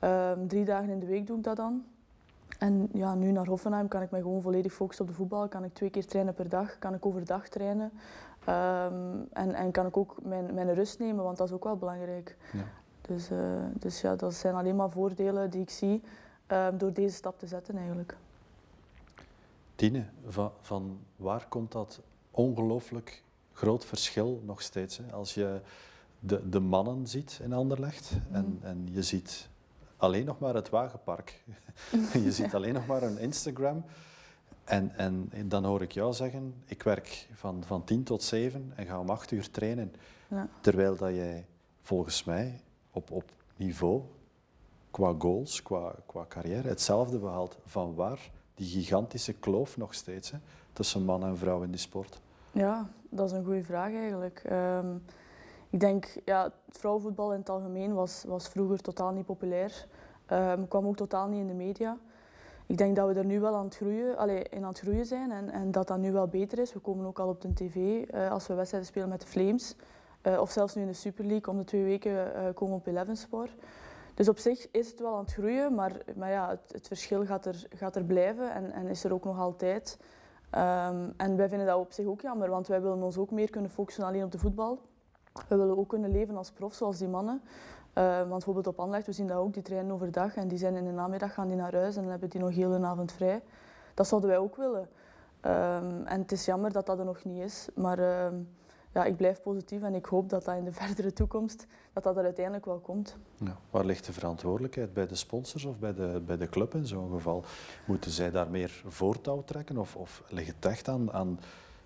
Um, 0.01 0.49
drie 0.49 0.65
dagen 0.65 0.91
in 0.91 0.99
de 0.99 1.07
week 1.07 1.27
doe 1.27 1.37
ik 1.37 1.45
dat 1.45 1.57
dan. 1.57 1.85
En 2.59 2.89
ja, 2.93 3.15
nu 3.15 3.33
naar 3.33 3.47
Hoffenheim 3.47 3.89
kan 3.89 4.03
ik 4.03 4.11
mij 4.11 4.21
gewoon 4.21 4.43
volledig 4.43 4.73
focussen 4.73 5.05
op 5.05 5.11
de 5.11 5.17
voetbal. 5.17 5.49
Kan 5.49 5.65
ik 5.65 5.75
twee 5.75 5.91
keer 5.91 6.07
trainen 6.07 6.35
per 6.35 6.49
dag, 6.49 6.79
kan 6.79 6.95
ik 6.95 7.07
overdag 7.07 7.49
trainen. 7.49 7.91
Um, 8.49 9.27
en, 9.33 9.55
en 9.55 9.71
kan 9.71 9.87
ik 9.87 9.97
ook 9.97 10.17
mijn, 10.23 10.55
mijn 10.55 10.75
rust 10.75 10.99
nemen, 10.99 11.25
want 11.25 11.37
dat 11.37 11.49
is 11.49 11.55
ook 11.55 11.65
wel 11.65 11.77
belangrijk. 11.77 12.37
Ja. 12.53 12.65
Dus, 13.01 13.31
uh, 13.31 13.39
dus 13.73 14.01
ja, 14.01 14.17
dat 14.17 14.35
zijn 14.35 14.55
alleen 14.55 14.77
maar 14.77 14.91
voordelen 14.91 15.51
die 15.51 15.61
ik 15.61 15.71
zie 15.71 16.03
um, 16.49 16.79
door 16.79 16.93
deze 16.93 17.15
stap 17.15 17.39
te 17.39 17.47
zetten 17.47 17.77
eigenlijk. 17.77 18.17
Tine, 19.75 20.05
van, 20.27 20.51
van 20.61 20.99
waar 21.17 21.47
komt 21.49 21.73
dat 21.73 22.01
ongelooflijk 22.31 23.23
groot 23.53 23.85
verschil 23.85 24.43
nog 24.45 24.63
steeds? 24.63 24.97
Hè? 24.97 25.13
Als 25.13 25.35
je 25.35 25.61
de, 26.21 26.49
de 26.49 26.61
mannen 26.61 27.07
ziet 27.07 27.41
in 27.43 27.53
Anderlecht 27.53 28.13
mm. 28.29 28.35
en, 28.35 28.59
en 28.63 28.89
je 28.91 29.03
ziet 29.03 29.49
alleen 29.99 30.25
nog 30.25 30.39
maar 30.39 30.55
het 30.55 30.69
wagenpark. 30.69 31.45
je 32.25 32.33
ziet 32.33 32.55
alleen 32.55 32.75
nog 32.75 32.87
maar 32.87 33.03
een 33.03 33.19
Instagram. 33.19 33.85
En, 34.65 34.93
en 34.97 35.49
dan 35.49 35.65
hoor 35.65 35.83
ik 35.83 35.93
jou 35.93 36.13
zeggen, 36.13 36.55
ik 36.65 36.83
werk 36.83 37.29
van, 37.35 37.65
van 37.65 37.85
10 37.85 38.03
tot 38.03 38.23
7 38.23 38.73
en 38.77 38.87
ga 38.87 39.01
om 39.01 39.11
8 39.11 39.31
uur 39.31 39.51
trainen. 39.51 39.93
Ja. 40.29 40.49
Terwijl 40.61 40.97
dat 40.97 41.15
jij 41.15 41.47
volgens 41.81 42.25
mij 42.25 42.61
op, 42.91 43.11
op 43.11 43.31
niveau, 43.57 44.03
qua 44.91 45.15
goals, 45.19 45.63
qua, 45.63 45.95
qua 46.07 46.27
carrière, 46.29 46.69
hetzelfde 46.69 47.19
behaalt. 47.19 47.59
Van 47.65 47.95
waar 47.95 48.31
die 48.55 48.67
gigantische 48.67 49.33
kloof 49.33 49.77
nog 49.77 49.95
steeds 49.95 50.31
hè, 50.31 50.39
tussen 50.73 51.05
man 51.05 51.25
en 51.25 51.37
vrouw 51.37 51.63
in 51.63 51.71
die 51.71 51.81
sport? 51.81 52.21
Ja, 52.53 52.91
dat 53.09 53.31
is 53.31 53.37
een 53.37 53.45
goede 53.45 53.65
vraag 53.65 53.93
eigenlijk. 53.93 54.43
Um, 54.51 55.05
ik 55.71 55.81
denk, 55.81 56.21
ja, 56.25 56.45
het 56.45 56.79
vrouwenvoetbal 56.79 57.33
in 57.33 57.39
het 57.39 57.49
algemeen 57.49 57.95
was, 57.95 58.25
was 58.27 58.49
vroeger 58.49 58.81
totaal 58.81 59.13
niet 59.13 59.27
populair. 59.27 59.87
Um, 60.33 60.69
kwam 60.69 60.87
ook 60.87 60.97
totaal 60.97 61.29
niet 61.29 61.41
in 61.41 61.47
de 61.47 61.55
media. 61.55 61.99
Ik 62.67 62.79
denk 62.79 62.97
dat 62.97 63.09
we 63.09 63.15
er 63.15 63.25
nu 63.25 63.41
wel 63.41 63.55
aan 63.55 63.65
het 63.65 63.77
groeien, 63.77 64.17
allee, 64.17 64.43
in 64.43 64.63
aan 64.63 64.69
het 64.69 64.79
groeien 64.79 65.07
zijn 65.07 65.31
en, 65.31 65.51
en 65.51 65.71
dat 65.71 65.87
dat 65.87 65.99
nu 65.99 66.13
wel 66.13 66.27
beter 66.27 66.59
is. 66.59 66.73
We 66.73 66.79
komen 66.79 67.07
ook 67.07 67.19
al 67.19 67.29
op 67.29 67.41
de 67.41 67.53
tv 67.53 67.77
uh, 67.77 68.31
als 68.31 68.47
we 68.47 68.55
wedstrijden 68.55 68.89
spelen 68.89 69.09
met 69.09 69.21
de 69.21 69.27
Flames. 69.27 69.77
Uh, 70.23 70.41
of 70.41 70.51
zelfs 70.51 70.75
nu 70.75 70.83
in 70.83 70.89
de 70.89 70.95
Super 70.95 71.25
League, 71.25 71.53
om 71.53 71.59
de 71.59 71.65
twee 71.65 71.85
weken 71.85 72.13
uh, 72.13 72.43
komen 72.55 72.75
we 72.75 72.81
op 72.81 72.87
Eleven 72.87 73.17
Sport. 73.17 73.55
Dus 74.15 74.29
op 74.29 74.39
zich 74.39 74.71
is 74.71 74.91
het 74.91 75.01
wel 75.01 75.15
aan 75.15 75.25
het 75.25 75.33
groeien, 75.33 75.75
maar, 75.75 75.93
maar 76.17 76.31
ja, 76.31 76.49
het, 76.49 76.73
het 76.73 76.87
verschil 76.87 77.25
gaat 77.25 77.47
er, 77.47 77.67
gaat 77.75 77.97
er 77.97 78.05
blijven 78.05 78.53
en, 78.53 78.73
en 78.73 78.87
is 78.87 79.05
er 79.05 79.13
ook 79.13 79.25
nog 79.25 79.39
altijd. 79.39 79.99
Um, 80.55 81.15
en 81.17 81.37
wij 81.37 81.49
vinden 81.49 81.67
dat 81.67 81.79
op 81.79 81.93
zich 81.93 82.07
ook 82.07 82.21
jammer, 82.21 82.51
want 82.51 82.67
wij 82.67 82.83
willen 82.83 83.03
ons 83.03 83.19
ook 83.19 83.31
meer 83.31 83.51
kunnen 83.51 83.71
focussen 83.71 84.05
alleen 84.05 84.25
op 84.25 84.33
de 84.33 84.39
voetbal. 84.39 84.81
We 85.49 85.57
willen 85.57 85.79
ook 85.79 85.89
kunnen 85.89 86.11
leven 86.11 86.37
als 86.37 86.51
prof, 86.51 86.75
zoals 86.75 86.99
die 86.99 87.09
mannen. 87.09 87.43
Uh, 87.95 88.19
want 88.19 88.29
bijvoorbeeld 88.29 88.67
op 88.67 88.79
Anderlecht, 88.79 89.07
we 89.07 89.13
zien 89.13 89.27
dat 89.27 89.37
ook, 89.37 89.55
die 89.55 89.63
trainen 89.63 89.93
overdag 89.93 90.37
en 90.37 90.49
die 90.49 90.59
zijn 90.59 90.75
in 90.75 90.85
de 90.85 90.91
namiddag 90.91 91.35
gaan 91.35 91.49
die 91.49 91.57
naar 91.57 91.75
huis 91.75 91.97
en 91.97 92.03
dan 92.03 92.11
hebben 92.11 92.31
die 92.31 92.41
nog 92.41 92.55
heel 92.55 92.71
de 92.71 92.87
avond 92.87 93.13
vrij. 93.13 93.43
Dat 93.95 94.07
zouden 94.07 94.31
wij 94.31 94.39
ook 94.39 94.57
willen. 94.57 94.89
Um, 95.47 96.07
en 96.07 96.21
het 96.21 96.33
is 96.33 96.45
jammer 96.45 96.73
dat 96.73 96.87
dat 96.87 96.99
er 96.99 97.05
nog 97.05 97.25
niet 97.25 97.43
is, 97.43 97.69
maar 97.75 97.99
uh, 97.99 98.27
ja, 98.93 99.05
ik 99.05 99.17
blijf 99.17 99.43
positief 99.43 99.83
en 99.83 99.95
ik 99.95 100.07
hoop 100.07 100.29
dat 100.29 100.45
dat 100.45 100.57
in 100.57 100.65
de 100.65 100.73
verdere 100.83 101.13
toekomst 101.13 101.67
dat 101.93 102.03
dat 102.03 102.17
er 102.17 102.25
uiteindelijk 102.25 102.65
wel 102.65 102.79
komt. 102.79 103.17
Ja. 103.37 103.57
Waar 103.71 103.85
ligt 103.85 104.07
de 104.07 104.13
verantwoordelijkheid? 104.13 104.93
Bij 104.93 105.07
de 105.07 105.15
sponsors 105.15 105.65
of 105.65 105.79
bij 105.79 105.95
de, 105.95 106.23
bij 106.27 106.37
de 106.37 106.49
club 106.49 106.75
in 106.75 106.87
zo'n 106.87 107.11
geval? 107.11 107.45
Moeten 107.87 108.11
zij 108.11 108.31
daar 108.31 108.51
meer 108.51 108.83
voortouw 108.87 109.43
trekken 109.45 109.77
of, 109.77 109.97
of 109.97 110.23
ligt 110.29 110.55
het 110.55 110.65
echt 110.65 110.89
aan, 110.89 111.13
aan 111.13 111.39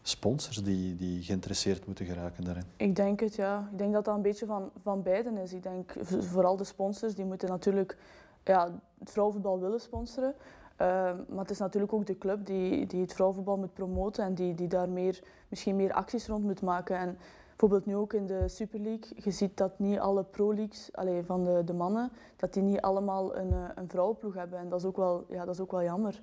sponsors 0.02 0.62
die, 0.62 0.97
die 0.97 1.23
geïnteresseerd 1.23 1.87
moeten 1.87 2.06
geraken 2.06 2.44
daarin? 2.44 2.64
Ik 2.76 2.97
denk 2.97 3.21
het, 3.21 3.35
ja. 3.35 3.68
Ik 3.73 3.78
denk 3.78 3.92
dat 3.92 4.04
dat 4.04 4.14
een 4.14 4.23
beetje 4.23 4.47
van, 4.47 4.71
van 4.82 5.02
beiden 5.02 5.37
is. 5.37 5.52
Ik 5.52 5.62
denk 5.62 5.94
vooral 6.32 6.56
de 6.56 6.64
sponsors, 6.64 7.14
die 7.14 7.25
moeten 7.25 7.49
natuurlijk 7.49 7.97
ja, 8.44 8.71
het 8.99 9.11
vrouwenvoetbal 9.11 9.61
willen 9.61 9.80
sponsoren. 9.80 10.35
Ehm, 10.76 11.16
maar 11.28 11.38
het 11.38 11.50
is 11.50 11.59
natuurlijk 11.59 11.92
ook 11.92 12.06
de 12.06 12.18
club 12.18 12.47
die, 12.47 12.87
die 12.87 13.00
het 13.00 13.12
vrouwenvoetbal 13.12 13.56
moet 13.56 13.73
promoten 13.73 14.25
en 14.25 14.35
die, 14.35 14.54
die 14.54 14.68
daar 14.68 14.88
meer, 14.88 15.23
misschien 15.49 15.76
meer 15.76 15.92
acties 15.92 16.26
rond 16.26 16.44
moet 16.44 16.62
maken. 16.62 16.97
En 16.97 17.18
bijvoorbeeld 17.49 17.87
nu 17.87 17.97
ook 17.97 18.12
in 18.12 18.26
de 18.26 18.49
Super 18.49 18.80
League, 18.80 19.11
je 19.25 19.30
ziet 19.30 19.56
dat 19.56 19.78
niet 19.78 19.99
alle 19.99 20.23
pro-leagues 20.23 20.90
van 21.25 21.44
de, 21.44 21.62
de 21.64 21.73
mannen, 21.73 22.11
dat 22.37 22.52
die 22.52 22.62
niet 22.62 22.80
allemaal 22.80 23.37
een, 23.37 23.52
eh, 23.52 23.59
een 23.75 23.88
vrouwenploeg 23.88 24.35
hebben. 24.35 24.59
En 24.59 24.68
dat 24.68 24.80
is 24.80 24.87
ook 24.87 24.97
wel, 24.97 25.25
ja, 25.28 25.44
dat 25.44 25.54
is 25.54 25.61
ook 25.61 25.71
wel 25.71 25.82
jammer. 25.82 26.21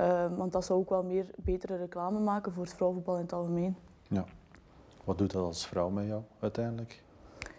Ehm, 0.00 0.34
want 0.34 0.52
dat 0.52 0.64
zou 0.64 0.78
ook 0.78 0.88
wel 0.88 1.02
meer 1.02 1.26
betere 1.36 1.76
reclame 1.76 2.18
maken 2.18 2.52
voor 2.52 2.62
het 2.62 2.74
vrouwenvoetbal 2.74 3.16
in 3.16 3.22
het 3.22 3.32
algemeen. 3.32 3.76
Ja. 4.08 4.24
Wat 5.04 5.18
doet 5.18 5.32
dat 5.32 5.44
als 5.44 5.66
vrouw 5.66 5.88
met 5.88 6.06
jou 6.06 6.22
uiteindelijk? 6.38 7.02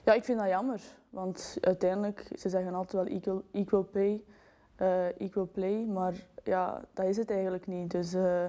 Ja, 0.03 0.13
ik 0.13 0.23
vind 0.23 0.39
dat 0.39 0.47
jammer. 0.47 0.81
Want 1.09 1.57
uiteindelijk, 1.61 2.31
ze 2.37 2.49
zeggen 2.49 2.73
altijd 2.73 3.03
wel 3.03 3.15
equal, 3.15 3.43
equal 3.51 3.83
pay, 3.83 4.23
uh, 4.81 5.21
equal 5.21 5.49
play. 5.51 5.85
Maar 5.85 6.13
ja, 6.43 6.81
dat 6.93 7.05
is 7.05 7.17
het 7.17 7.31
eigenlijk 7.31 7.67
niet. 7.67 7.91
Dus, 7.91 8.13
uh, 8.13 8.45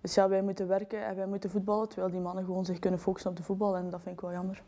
dus 0.00 0.14
ja, 0.14 0.28
wij 0.28 0.42
moeten 0.42 0.68
werken 0.68 1.06
en 1.06 1.16
wij 1.16 1.26
moeten 1.26 1.50
voetballen, 1.50 1.88
terwijl 1.88 2.10
die 2.10 2.20
mannen 2.20 2.44
gewoon 2.44 2.64
zich 2.64 2.78
kunnen 2.78 3.00
focussen 3.00 3.30
op 3.30 3.36
de 3.36 3.42
voetbal. 3.42 3.76
En 3.76 3.90
dat 3.90 4.00
vind 4.02 4.14
ik 4.14 4.20
wel 4.20 4.32
jammer. 4.32 4.62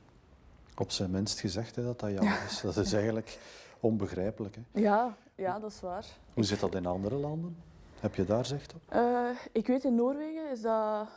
Op 0.76 0.90
zijn 0.90 1.11
minst 1.11 1.40
gezegd 1.40 1.76
hè, 1.76 1.85
dat 1.85 2.00
dat 2.00 2.11
jammer 2.11 2.44
is. 2.47 2.61
Dat 2.75 2.76
is 2.76 2.92
eigenlijk 2.92 3.38
onbegrijpelijk. 3.80 4.54
Hè? 4.54 4.80
Ja, 4.80 5.16
ja, 5.35 5.58
dat 5.58 5.70
is 5.70 5.80
waar. 5.80 6.06
Hoe 6.35 6.44
zit 6.44 6.61
dat 6.61 6.75
in 6.75 6.87
andere 6.87 7.16
landen? 7.16 7.56
Heb 8.00 8.14
je 8.14 8.24
daar 8.24 8.46
zicht 8.46 8.74
op? 8.74 8.80
Uh, 8.94 9.28
ik 9.52 9.66
weet 9.66 9.84
in 9.84 9.94
Noorwegen 9.94 10.50
is 10.50 10.62
dat, 10.62 11.08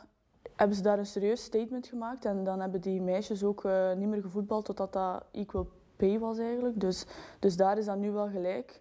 hebben 0.56 0.76
ze 0.76 0.82
daar 0.82 0.98
een 0.98 1.06
serieus 1.06 1.42
statement 1.42 1.86
gemaakt. 1.86 2.24
En 2.24 2.44
dan 2.44 2.60
hebben 2.60 2.80
die 2.80 3.00
meisjes 3.00 3.44
ook 3.44 3.64
uh, 3.64 3.92
niet 3.92 4.08
meer 4.08 4.22
gevoetbald 4.22 4.64
totdat 4.64 4.92
dat 4.92 5.24
equal 5.32 5.66
pay 5.96 6.18
was 6.18 6.38
eigenlijk. 6.38 6.80
Dus, 6.80 7.06
dus 7.38 7.56
daar 7.56 7.78
is 7.78 7.84
dat 7.84 7.98
nu 7.98 8.10
wel 8.10 8.28
gelijk. 8.28 8.80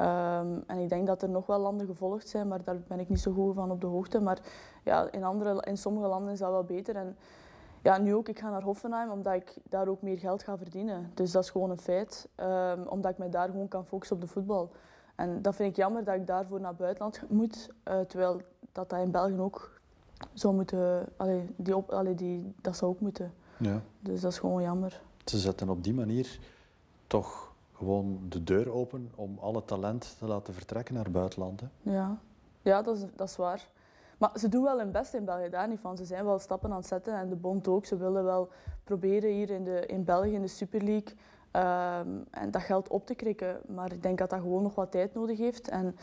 Um, 0.00 0.64
en 0.66 0.78
ik 0.78 0.88
denk 0.88 1.06
dat 1.06 1.22
er 1.22 1.28
nog 1.28 1.46
wel 1.46 1.58
landen 1.58 1.86
gevolgd 1.86 2.28
zijn, 2.28 2.48
maar 2.48 2.64
daar 2.64 2.76
ben 2.86 3.00
ik 3.00 3.08
niet 3.08 3.20
zo 3.20 3.32
goed 3.32 3.54
van 3.54 3.70
op 3.70 3.80
de 3.80 3.86
hoogte. 3.86 4.20
Maar 4.20 4.38
ja, 4.84 5.10
in, 5.10 5.24
andere, 5.24 5.62
in 5.66 5.78
sommige 5.78 6.06
landen 6.06 6.32
is 6.32 6.38
dat 6.38 6.50
wel 6.50 6.64
beter. 6.64 6.96
En 6.96 7.16
ja, 7.82 7.98
nu 7.98 8.14
ook, 8.14 8.28
ik 8.28 8.38
ga 8.38 8.50
naar 8.50 8.62
Hoffenheim 8.62 9.10
omdat 9.10 9.34
ik 9.34 9.54
daar 9.62 9.88
ook 9.88 10.02
meer 10.02 10.18
geld 10.18 10.42
ga 10.42 10.56
verdienen. 10.56 11.10
Dus 11.14 11.30
dat 11.32 11.42
is 11.42 11.50
gewoon 11.50 11.70
een 11.70 11.78
feit, 11.78 12.28
um, 12.36 12.86
omdat 12.86 13.10
ik 13.10 13.18
mij 13.18 13.30
daar 13.30 13.48
gewoon 13.48 13.68
kan 13.68 13.86
focussen 13.86 14.16
op 14.16 14.22
de 14.22 14.28
voetbal. 14.28 14.70
En 15.22 15.42
dat 15.42 15.54
vind 15.54 15.70
ik 15.70 15.76
jammer 15.76 16.04
dat 16.04 16.14
ik 16.14 16.26
daarvoor 16.26 16.60
naar 16.60 16.74
buitenland 16.74 17.20
moet, 17.28 17.68
uh, 17.88 18.00
terwijl 18.00 18.40
dat, 18.72 18.90
dat 18.90 19.00
in 19.00 19.10
België 19.10 19.38
ook 19.38 19.80
zou 20.32 20.54
moeten, 20.54 21.08
allee, 21.16 21.48
die 21.56 21.76
op, 21.76 21.90
allee, 21.90 22.14
die, 22.14 22.54
dat 22.60 22.76
zou 22.76 22.90
ook 22.90 23.00
moeten. 23.00 23.32
Ja. 23.56 23.80
Dus 24.00 24.20
dat 24.20 24.32
is 24.32 24.38
gewoon 24.38 24.62
jammer. 24.62 25.00
Ze 25.24 25.38
zetten 25.38 25.68
op 25.68 25.84
die 25.84 25.94
manier 25.94 26.38
toch 27.06 27.52
gewoon 27.72 28.20
de 28.28 28.44
deur 28.44 28.72
open 28.72 29.10
om 29.14 29.38
alle 29.40 29.64
talent 29.64 30.16
te 30.18 30.26
laten 30.26 30.54
vertrekken 30.54 30.94
naar 30.94 31.10
buitenland. 31.10 31.60
Hè? 31.60 31.66
Ja, 31.82 32.18
ja 32.62 32.82
dat, 32.82 32.96
is, 32.96 33.04
dat 33.16 33.28
is 33.28 33.36
waar. 33.36 33.68
Maar 34.18 34.30
ze 34.38 34.48
doen 34.48 34.62
wel 34.62 34.78
hun 34.78 34.92
best 34.92 35.14
in 35.14 35.24
België, 35.24 35.48
daar 35.48 35.68
niet 35.68 35.80
van. 35.80 35.96
Ze 35.96 36.04
zijn 36.04 36.24
wel 36.24 36.38
stappen 36.38 36.70
aan 36.70 36.76
het 36.76 36.86
zetten 36.86 37.14
en 37.14 37.28
de 37.28 37.36
bond 37.36 37.68
ook. 37.68 37.86
Ze 37.86 37.96
willen 37.96 38.24
wel 38.24 38.48
proberen 38.84 39.30
hier 39.30 39.50
in, 39.50 39.64
de, 39.64 39.86
in 39.86 40.04
België, 40.04 40.34
in 40.34 40.42
de 40.42 40.48
Super 40.48 40.82
League, 40.82 41.14
um, 41.52 42.24
en 42.30 42.50
dat 42.50 42.62
geld 42.62 42.88
op 42.88 43.06
te 43.06 43.14
krikken. 43.14 43.60
Maar 43.66 43.92
ik 43.92 44.02
denk 44.02 44.18
dat 44.18 44.30
dat 44.30 44.40
gewoon 44.40 44.62
nog 44.62 44.74
wat 44.74 44.90
tijd 44.90 45.14
nodig 45.14 45.38
heeft. 45.38 45.68
En 45.68 45.96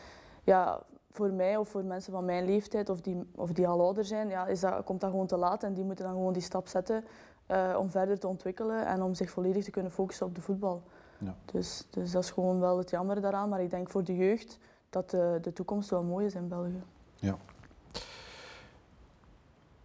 ja, 0.44 0.82
voor 1.12 1.32
mij 1.32 1.58
of 1.58 1.70
voor 1.70 1.84
mensen 1.84 2.12
van 2.12 2.26
mijn 2.26 2.46
leeftijd 2.46 2.90
of 2.90 3.02
die, 3.02 3.24
of 3.36 3.52
die 3.52 3.68
al 3.68 3.82
ouder 3.82 4.06
zijn, 4.06 4.30
ja, 4.30 4.48
is 4.48 4.60
dat, 4.60 4.84
komt 4.84 5.02
dat 5.02 5.10
gewoon 5.10 5.28
te 5.28 5.38
laat. 5.38 5.64
En 5.64 5.74
die 5.74 5.84
moeten 5.84 6.06
dan 6.06 6.14
gewoon 6.14 6.34
die 6.34 6.42
stap 6.42 6.68
zetten 6.68 7.04
uh, 7.52 7.76
om 7.80 7.90
verder 7.90 8.20
te 8.20 8.28
ontwikkelen 8.28 8.86
en 8.86 9.02
om 9.02 9.14
zich 9.14 9.30
volledig 9.30 9.64
te 9.64 9.72
kunnen 9.72 9.92
focussen 9.92 10.26
op 10.26 10.36
de 10.36 10.42
voetbal. 10.42 10.84
Ja. 11.18 11.36
Dus, 11.46 11.88
dus 11.90 12.12
dat 12.12 12.24
is 12.24 12.32
gewoon 12.32 12.60
wel 12.60 12.78
het 12.78 12.90
jammer 12.90 13.22
daaraan. 13.22 13.50
Maar 13.50 13.62
ik 13.62 13.70
denk 13.70 13.90
voor 13.90 14.04
de 14.04 14.16
jeugd 14.16 14.60
dat 14.90 15.10
de, 15.10 15.38
de 15.42 15.54
toekomst 15.54 15.90
wel 15.90 16.04
mooi 16.04 16.26
is 16.26 16.36
in 16.36 16.48
België. 16.48 16.84
Ja. 17.16 17.38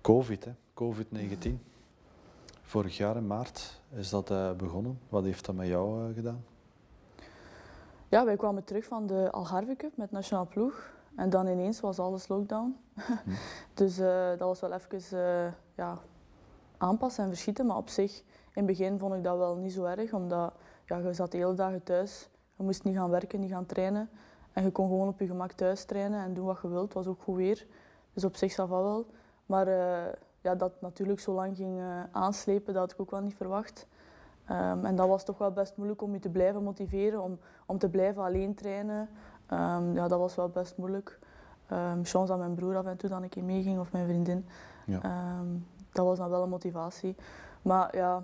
Covid, 0.01 0.45
hè? 0.45 0.53
COVID-19. 0.75 1.74
Vorig 2.75 2.97
jaar 2.97 3.17
in 3.17 3.27
maart 3.27 3.81
is 3.91 4.11
dat 4.11 4.31
uh, 4.31 4.53
begonnen. 4.53 5.01
Wat 5.09 5.25
heeft 5.25 5.45
dat 5.47 5.55
met 5.55 5.67
jou 5.67 6.09
uh, 6.09 6.15
gedaan? 6.15 6.45
Ja, 8.09 8.25
wij 8.25 8.37
kwamen 8.37 8.65
terug 8.65 8.85
van 8.85 9.07
de 9.07 9.31
Algarve 9.31 9.77
Cup 9.77 9.97
met 9.97 10.11
nationaal 10.11 10.47
ploeg. 10.47 10.93
En 11.17 11.31
dan 11.31 11.47
ineens 11.47 11.81
was 11.81 11.99
alles 11.99 12.29
lockdown. 12.29 12.77
Hm. 12.95 13.13
dus 13.75 13.99
uh, 13.99 14.29
dat 14.29 14.39
was 14.39 14.61
wel 14.61 14.73
even 14.73 15.55
ja, 15.75 15.99
aanpassen 16.77 17.25
en 17.25 17.31
verschieten. 17.31 17.67
Maar 17.67 17.77
op 17.77 17.89
zich, 17.89 18.19
in 18.19 18.25
het 18.53 18.67
begin 18.67 18.99
vond 18.99 19.15
ik 19.15 19.25
dat 19.25 19.39
wel 19.39 19.57
niet 19.57 19.73
zo 19.73 19.85
erg. 19.85 20.13
Omdat 20.13 20.53
ja, 20.87 20.97
je 20.97 21.13
zat 21.13 21.31
de 21.31 21.37
hele 21.37 21.55
dagen 21.55 21.83
thuis. 21.83 22.29
Je 22.57 22.63
moest 22.63 22.85
niet 22.85 22.97
gaan 22.97 23.11
werken, 23.11 23.41
niet 23.41 23.51
gaan 23.51 23.67
trainen. 23.67 24.11
En 24.53 24.65
je 24.65 24.71
kon 24.71 24.89
gewoon 24.89 25.09
op 25.09 25.19
je 25.19 25.27
gemak 25.27 25.53
thuis 25.53 25.85
trainen 25.85 26.25
en 26.25 26.35
doen 26.35 26.47
wat 26.47 26.59
je 26.63 26.69
wilt. 26.69 26.85
Het 26.85 26.95
was 26.95 27.07
ook 27.07 27.23
goed 27.23 27.37
weer. 27.37 27.67
Dus 28.13 28.25
op 28.25 28.37
zich 28.37 28.53
zat 28.53 28.69
dat 28.69 28.83
wel. 28.83 29.07
Maar 29.47 29.69
uh, 29.69 30.13
ja, 30.45 30.55
dat 30.55 30.81
natuurlijk 30.81 31.21
zo 31.21 31.33
lang 31.33 31.57
ging 31.57 31.79
uh, 31.79 32.03
aanslepen, 32.11 32.73
dat 32.73 32.83
had 32.83 32.93
ik 32.93 33.01
ook 33.01 33.11
wel 33.11 33.21
niet 33.21 33.35
verwacht. 33.35 33.87
Um, 34.51 34.85
en 34.85 34.97
dat 34.97 35.09
was 35.09 35.25
toch 35.25 35.39
wel 35.39 35.53
best 35.53 35.77
moeilijk 35.77 36.03
om 36.03 36.13
je 36.13 36.19
te 36.19 36.31
blijven 36.31 36.63
motiveren, 36.63 37.23
om, 37.23 37.39
om 37.67 37.79
te 37.79 37.89
blijven 37.89 38.23
alleen 38.23 38.55
trainen. 38.55 39.09
Um, 39.53 39.95
ja, 39.95 40.09
dat 40.09 40.19
was 40.19 40.35
wel 40.35 40.49
best 40.49 40.77
moeilijk. 40.77 41.19
Um, 41.73 42.05
chance 42.05 42.27
dat 42.27 42.39
mijn 42.39 42.55
broer 42.55 42.77
af 42.77 42.87
en 42.87 42.97
toe 42.97 43.09
dan 43.09 43.23
een 43.23 43.29
keer 43.29 43.45
meeging 43.45 43.79
of 43.79 43.93
mijn 43.93 44.07
vriendin. 44.07 44.47
Ja. 44.87 45.01
dat 45.93 46.05
was 46.05 46.19
dan 46.19 46.31
wel 46.31 46.43
een 46.43 46.49
motivatie. 46.49 47.17
Maar 47.63 47.97
ja, 47.97 48.23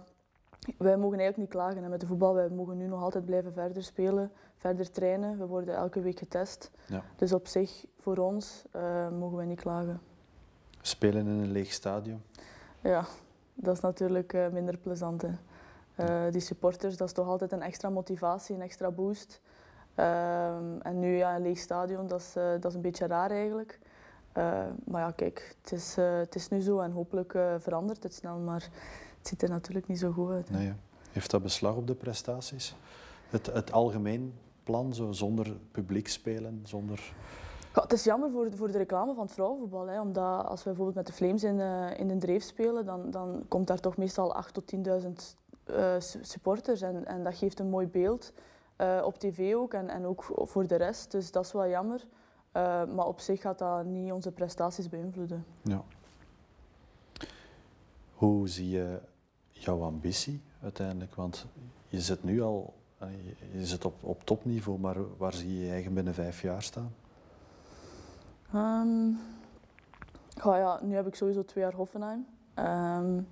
wij 0.79 0.97
mogen 0.97 1.19
eigenlijk 1.19 1.37
niet 1.37 1.49
klagen 1.49 1.83
hè, 1.83 1.89
met 1.89 2.01
de 2.01 2.07
voetbal. 2.07 2.35
Wij 2.35 2.49
mogen 2.49 2.77
nu 2.77 2.87
nog 2.87 3.03
altijd 3.03 3.25
blijven 3.25 3.53
verder 3.53 3.83
spelen, 3.83 4.33
verder 4.57 4.91
trainen. 4.91 5.39
We 5.39 5.47
worden 5.47 5.75
elke 5.75 6.01
week 6.01 6.19
getest. 6.19 6.71
Ja. 6.87 7.03
Dus 7.17 7.33
op 7.33 7.47
zich, 7.47 7.87
voor 7.99 8.17
ons, 8.17 8.65
uh, 8.77 9.09
mogen 9.09 9.37
wij 9.37 9.47
niet 9.47 9.61
klagen. 9.61 10.01
Spelen 10.81 11.27
in 11.27 11.39
een 11.39 11.51
leeg 11.51 11.73
stadion? 11.73 12.23
Ja, 12.81 13.05
dat 13.55 13.75
is 13.77 13.81
natuurlijk 13.81 14.33
uh, 14.33 14.49
minder 14.49 14.77
plezant. 14.77 15.23
Hè. 15.23 15.29
Uh, 16.27 16.33
die 16.33 16.41
supporters, 16.41 16.97
dat 16.97 17.09
is 17.09 17.15
toch 17.15 17.27
altijd 17.27 17.53
een 17.53 17.63
extra 17.63 17.91
motivatie, 17.91 18.55
een 18.55 18.63
extra 18.63 18.91
boost. 18.91 19.41
Ehm, 19.95 20.79
en 20.83 20.99
nu 20.99 21.17
ja, 21.17 21.37
een 21.37 21.43
leeg 21.43 21.59
stadion, 21.59 22.07
dat 22.07 22.21
is, 22.21 22.33
dat 22.33 22.65
is 22.65 22.75
een 22.75 22.81
beetje 22.81 23.07
raar 23.07 23.31
eigenlijk. 23.31 23.79
maar 24.85 25.01
ja, 25.01 25.11
kijk, 25.11 25.57
het 25.63 25.73
is, 25.73 25.97
het 25.97 26.35
is 26.35 26.49
nu 26.49 26.61
zo 26.61 26.79
en 26.79 26.93
hopelijk 26.93 27.39
verandert 27.59 28.03
het 28.03 28.15
snel. 28.15 28.39
Maar 28.39 28.69
het 29.19 29.29
ziet 29.29 29.43
er 29.43 29.49
natuurlijk 29.49 29.89
niet 29.89 29.99
zo 29.99 30.13
goed 30.13 30.31
uit. 30.31 30.51
Nee, 30.51 30.73
Heeft 31.13 31.31
dat 31.31 31.43
beslag 31.43 31.77
op 31.77 31.87
de 31.87 31.95
prestaties? 31.95 32.75
Het, 33.29 33.47
het 33.47 33.73
algemeen 33.73 34.35
plan, 34.63 34.95
zo, 34.95 35.13
zonder 35.13 35.57
publiek 35.73 36.09
spelen, 36.09 36.61
zonder... 36.65 37.13
Ja, 37.75 37.83
het 37.83 37.93
is 37.93 38.05
jammer 38.05 38.31
voor, 38.31 38.49
voor 38.55 38.73
de 38.73 38.79
reclame 38.79 39.15
van 39.15 39.25
het 39.25 39.33
vrouwenvoetbal. 39.33 39.87
Hè, 39.87 40.01
omdat 40.01 40.47
als 40.47 40.59
we 40.59 40.69
bijvoorbeeld 40.69 40.97
met 40.97 41.07
de 41.07 41.13
Flames 41.13 41.45
in, 41.45 41.59
uh, 41.59 41.99
in 41.99 42.09
de 42.09 42.17
Dreef 42.17 42.43
spelen, 42.43 42.85
dan, 42.85 43.11
dan 43.11 43.45
komt 43.49 43.67
daar 43.67 43.81
toch 43.81 43.97
meestal 43.97 44.43
8.000 44.47 44.53
tot 44.53 44.75
10.000 44.77 44.81
uh, 45.67 45.95
supporters. 46.21 46.83
En, 46.83 47.07
en 47.07 47.25
dat 47.25 47.35
geeft 47.35 47.59
een 47.59 47.69
mooi 47.69 47.87
beeld 47.87 48.33
uh, 48.79 49.03
op 49.05 49.19
tv 49.19 49.55
ook 49.55 49.75
en, 49.75 49.89
en 49.89 50.07
ook 50.07 50.25
voor 50.37 50.67
de 50.67 50.75
rest. 50.77 51.11
Dus 51.11 51.33
dat 51.33 51.45
is 51.45 51.53
wel 51.53 51.69
jammer. 51.69 52.07
Maar 52.95 53.07
op 53.07 53.21
zich 53.21 53.41
gaat 53.41 53.59
dat 53.59 53.85
niet 53.85 54.13
onze 54.13 54.33
prestaties 54.33 54.89
beïnvloeden. 54.89 55.45
Ja. 55.63 55.83
Hoe 58.15 58.49
zie 58.49 58.69
je 58.69 59.01
jouw 59.51 59.83
ambitie 59.83 60.43
uiteindelijk? 60.63 61.15
Want 61.15 61.47
je 61.89 62.01
zit 62.01 62.23
nu 62.23 62.43
al 62.43 62.75
je 63.53 63.67
zit 63.67 63.85
op, 63.85 63.95
op 64.01 64.25
topniveau, 64.25 64.79
maar 64.79 65.17
waar 65.17 65.33
zie 65.33 65.59
je 65.59 65.65
je 65.65 65.71
eigen 65.71 65.95
binnen 65.95 66.15
vijf 66.15 66.43
jaar 66.43 66.63
staan? 66.63 66.93
Um, 68.55 69.19
ja, 70.43 70.79
nu 70.83 70.95
heb 70.95 71.07
ik 71.07 71.15
sowieso 71.15 71.45
twee 71.45 71.65
jaar 71.65 71.75
Hoffenheim. 71.75 72.27
Um, 72.59 73.29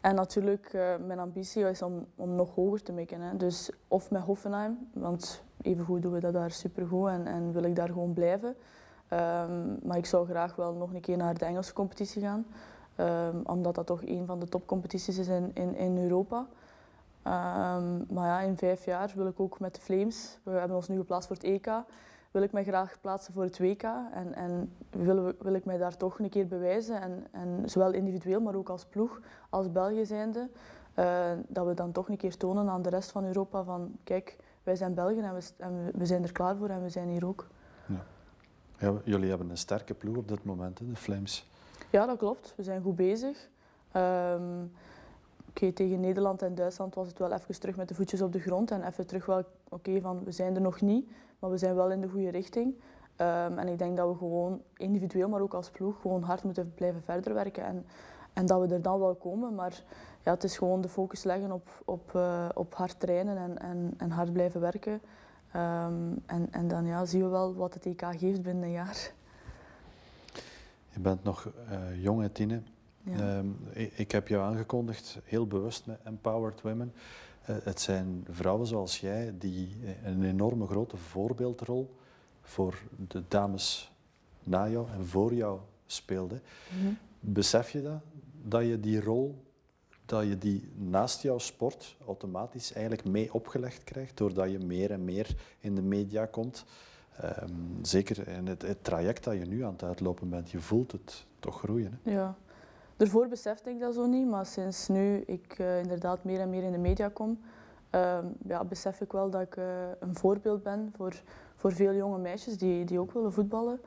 en 0.00 0.14
natuurlijk, 0.14 0.72
uh, 0.72 0.94
mijn 1.06 1.18
ambitie 1.18 1.68
is 1.68 1.82
om, 1.82 2.06
om 2.16 2.34
nog 2.34 2.54
hoger 2.54 2.82
te 2.82 2.92
mikken. 2.92 3.20
Hè. 3.20 3.36
Dus 3.36 3.70
of 3.88 4.10
met 4.10 4.22
Hoffenheim, 4.22 4.78
want 4.92 5.42
evengoed 5.62 6.02
doen 6.02 6.12
we 6.12 6.20
dat 6.20 6.32
daar 6.32 6.50
supergoed 6.50 7.08
en, 7.08 7.26
en 7.26 7.52
wil 7.52 7.62
ik 7.62 7.76
daar 7.76 7.88
gewoon 7.88 8.12
blijven. 8.12 8.48
Um, 8.48 9.78
maar 9.82 9.96
ik 9.96 10.06
zou 10.06 10.26
graag 10.26 10.56
wel 10.56 10.74
nog 10.74 10.94
een 10.94 11.00
keer 11.00 11.16
naar 11.16 11.38
de 11.38 11.44
Engelse 11.44 11.72
competitie 11.72 12.22
gaan. 12.22 12.46
Omdat 13.44 13.74
dat 13.74 13.86
toch 13.86 14.02
een 14.02 14.26
van 14.26 14.40
de 14.40 14.48
topcompetities 14.48 15.18
is 15.18 15.28
in, 15.28 15.50
in, 15.54 15.74
in 15.74 15.98
Europa. 15.98 16.46
Maar 18.08 18.26
ja, 18.26 18.40
in 18.40 18.56
vijf 18.56 18.84
jaar 18.84 19.12
wil 19.14 19.26
ik 19.26 19.40
ook 19.40 19.60
met 19.60 19.74
de 19.74 19.80
Flames, 19.80 20.38
we 20.42 20.50
hebben 20.50 20.76
ons 20.76 20.88
nu 20.88 20.96
geplaatst 20.96 21.26
voor 21.26 21.36
het 21.36 21.44
EK, 21.44 21.70
wil 22.30 22.42
ik 22.42 22.52
mij 22.52 22.64
graag 22.64 23.00
plaatsen 23.00 23.32
voor 23.32 23.42
het 23.42 23.58
WK 23.58 23.82
en, 24.12 24.34
en 24.34 24.72
wil, 24.90 25.24
we- 25.24 25.36
wil 25.38 25.54
ik 25.54 25.64
mij 25.64 25.78
daar 25.78 25.96
toch 25.96 26.18
een 26.18 26.28
keer 26.28 26.46
bewijzen. 26.46 27.00
En, 27.00 27.26
en 27.30 27.62
zowel 27.70 27.92
individueel, 27.92 28.40
maar 28.40 28.54
ook 28.54 28.68
als 28.68 28.84
ploeg, 28.84 29.20
als 29.48 29.72
België 29.72 30.04
zijnde, 30.06 30.48
eh, 30.94 31.30
dat 31.48 31.66
we 31.66 31.74
dan 31.74 31.92
toch 31.92 32.08
een 32.08 32.16
keer 32.16 32.36
tonen 32.36 32.68
aan 32.68 32.82
de 32.82 32.88
rest 32.88 33.10
van 33.10 33.24
Europa 33.24 33.62
van 33.64 33.92
kijk, 34.04 34.36
wij 34.62 34.76
zijn 34.76 34.94
Belgen 34.94 35.24
en 35.24 35.34
we, 35.34 35.50
en 35.56 35.90
we- 35.94 36.06
zijn 36.06 36.22
er 36.22 36.32
klaar 36.32 36.56
voor 36.56 36.68
en 36.68 36.82
we 36.82 36.88
zijn 36.88 37.08
hier 37.08 37.26
ook. 37.26 37.46
Ja, 38.78 38.92
jullie 39.04 39.28
hebben 39.28 39.50
een 39.50 39.56
sterke 39.56 39.94
ploeg 39.94 40.16
op 40.16 40.28
dit 40.28 40.44
moment, 40.44 40.78
hè, 40.78 40.86
de 40.86 40.96
Flames. 40.96 41.48
Ja, 41.90 42.06
dat 42.06 42.18
klopt. 42.18 42.52
We 42.56 42.62
zijn 42.62 42.82
goed 42.82 42.96
bezig. 42.96 43.48
Ehm, 43.92 44.42
oké, 45.50 45.72
tegen 45.72 46.00
Nederland 46.00 46.42
en 46.42 46.54
Duitsland 46.54 46.94
was 46.94 47.08
het 47.08 47.18
wel 47.18 47.32
even 47.32 47.60
terug 47.60 47.76
met 47.76 47.88
de 47.88 47.94
voetjes 47.94 48.22
op 48.22 48.32
de 48.32 48.40
grond 48.40 48.70
en 48.70 48.86
even 48.86 49.06
terug 49.06 49.26
wel, 49.26 49.44
oké, 49.68 50.00
van 50.00 50.24
we 50.24 50.32
zijn 50.32 50.54
er 50.54 50.60
nog 50.60 50.80
niet, 50.80 51.10
maar 51.38 51.50
we 51.50 51.58
zijn 51.58 51.74
wel 51.74 51.90
in 51.90 52.00
de 52.00 52.08
goede 52.08 52.30
richting. 52.30 52.74
Ehm, 53.16 53.58
en 53.58 53.68
ik 53.68 53.78
denk 53.78 53.96
dat 53.96 54.08
we 54.08 54.16
gewoon 54.16 54.62
individueel, 54.76 55.28
maar 55.28 55.40
ook 55.40 55.54
als 55.54 55.70
ploeg, 55.70 56.00
gewoon 56.00 56.22
hard 56.22 56.44
moeten 56.44 56.72
blijven 56.74 57.02
verder 57.02 57.34
werken 57.34 57.64
en, 57.64 57.86
en 58.32 58.46
dat 58.46 58.60
we 58.60 58.74
er 58.74 58.82
dan 58.82 58.98
wel 58.98 59.14
komen. 59.14 59.54
Maar 59.54 59.82
ja, 60.24 60.32
het 60.32 60.44
is 60.44 60.58
gewoon 60.58 60.80
de 60.80 60.88
focus 60.88 61.22
leggen 61.22 61.52
op, 61.52 61.68
op, 61.84 62.14
eh, 62.14 62.48
op 62.54 62.74
hard 62.74 63.00
trainen 63.00 63.36
en, 63.36 63.58
en, 63.58 63.94
en 63.96 64.10
hard 64.10 64.32
blijven 64.32 64.60
werken. 64.60 65.00
Ehm, 65.52 66.12
en, 66.26 66.48
en 66.50 66.68
dan 66.68 66.86
ja, 66.86 67.04
zien 67.04 67.22
we 67.22 67.28
wel 67.28 67.54
wat 67.54 67.74
het 67.74 67.86
EK 67.86 68.02
geeft 68.16 68.42
binnen 68.42 68.64
een 68.64 68.70
jaar. 68.70 69.12
Je 70.88 71.00
bent 71.00 71.22
nog 71.24 71.50
eh 71.68 72.02
jong, 72.02 72.28
Tine. 72.32 72.62
Ja. 73.02 73.36
Ehm, 73.36 73.46
ik, 73.72 73.92
ik 73.92 74.10
heb 74.10 74.28
jou 74.28 74.42
aangekondigd, 74.42 75.18
heel 75.24 75.46
bewust 75.46 75.86
met 75.86 75.98
Empowered 76.04 76.60
Women. 76.60 76.92
Eh, 77.42 77.56
het 77.62 77.80
zijn 77.80 78.26
vrouwen 78.30 78.66
zoals 78.66 79.00
jij 79.00 79.34
die 79.38 79.76
eh, 79.84 80.10
een 80.10 80.24
enorme 80.24 80.66
grote 80.66 80.96
voorbeeldrol 80.96 81.94
voor 82.42 82.78
de 83.08 83.22
dames 83.28 83.92
na 84.42 84.68
jou 84.68 84.88
en 84.90 85.06
voor 85.06 85.34
jou 85.34 85.60
speelden. 85.86 86.42
Mhm. 86.80 86.92
Besef 87.20 87.70
je 87.70 87.82
dat? 87.82 88.00
Dat 88.42 88.66
je 88.66 88.80
die 88.80 89.00
rol, 89.00 89.44
dat 90.04 90.26
je 90.26 90.38
die 90.38 90.68
naast 90.74 91.22
jouw 91.22 91.38
sport 91.38 91.96
automatisch 92.06 92.72
eigenlijk 92.72 93.04
mee 93.04 93.34
opgelegd 93.34 93.84
krijgt, 93.84 94.16
doordat 94.16 94.50
je 94.50 94.58
meer 94.58 94.90
en 94.90 95.04
meer 95.04 95.36
in 95.58 95.74
de 95.74 95.82
media 95.82 96.26
komt. 96.26 96.64
Ehm, 97.16 97.52
zeker 97.82 98.28
in 98.28 98.46
het, 98.46 98.62
het 98.62 98.84
traject 98.84 99.24
dat 99.24 99.34
je 99.34 99.44
nu 99.44 99.64
aan 99.64 99.72
het 99.72 99.82
uitlopen 99.82 100.28
bent, 100.28 100.50
je 100.50 100.60
voelt 100.60 100.92
het 100.92 101.26
toch 101.38 101.58
groeien. 101.58 102.00
Hè? 102.02 102.10
Ja, 102.12 102.36
daarvoor 103.00 103.28
besefte 103.28 103.70
ik 103.70 103.80
dat 103.80 103.94
zo 103.94 104.06
niet, 104.06 104.26
maar 104.28 104.46
sinds 104.46 104.88
nu 104.88 105.22
ik 105.26 105.58
eh, 105.58 105.78
inderdaad 105.78 106.24
meer 106.24 106.40
en 106.40 106.50
meer 106.50 106.62
in 106.62 106.72
de 106.72 106.78
media 106.78 107.08
kom, 107.08 107.40
ehm, 107.90 108.26
ja, 108.46 108.64
besef 108.64 109.00
ik 109.00 109.12
wel 109.12 109.30
dat 109.30 109.40
ik 109.40 109.56
eh, 109.56 109.64
een 110.00 110.16
voorbeeld 110.16 110.62
ben 110.62 110.92
voor, 110.96 111.22
voor 111.56 111.72
veel 111.72 111.94
jonge 111.94 112.18
meisjes 112.18 112.58
die, 112.58 112.84
die 112.84 113.00
ook 113.00 113.12
willen 113.12 113.32
voetballen. 113.32 113.80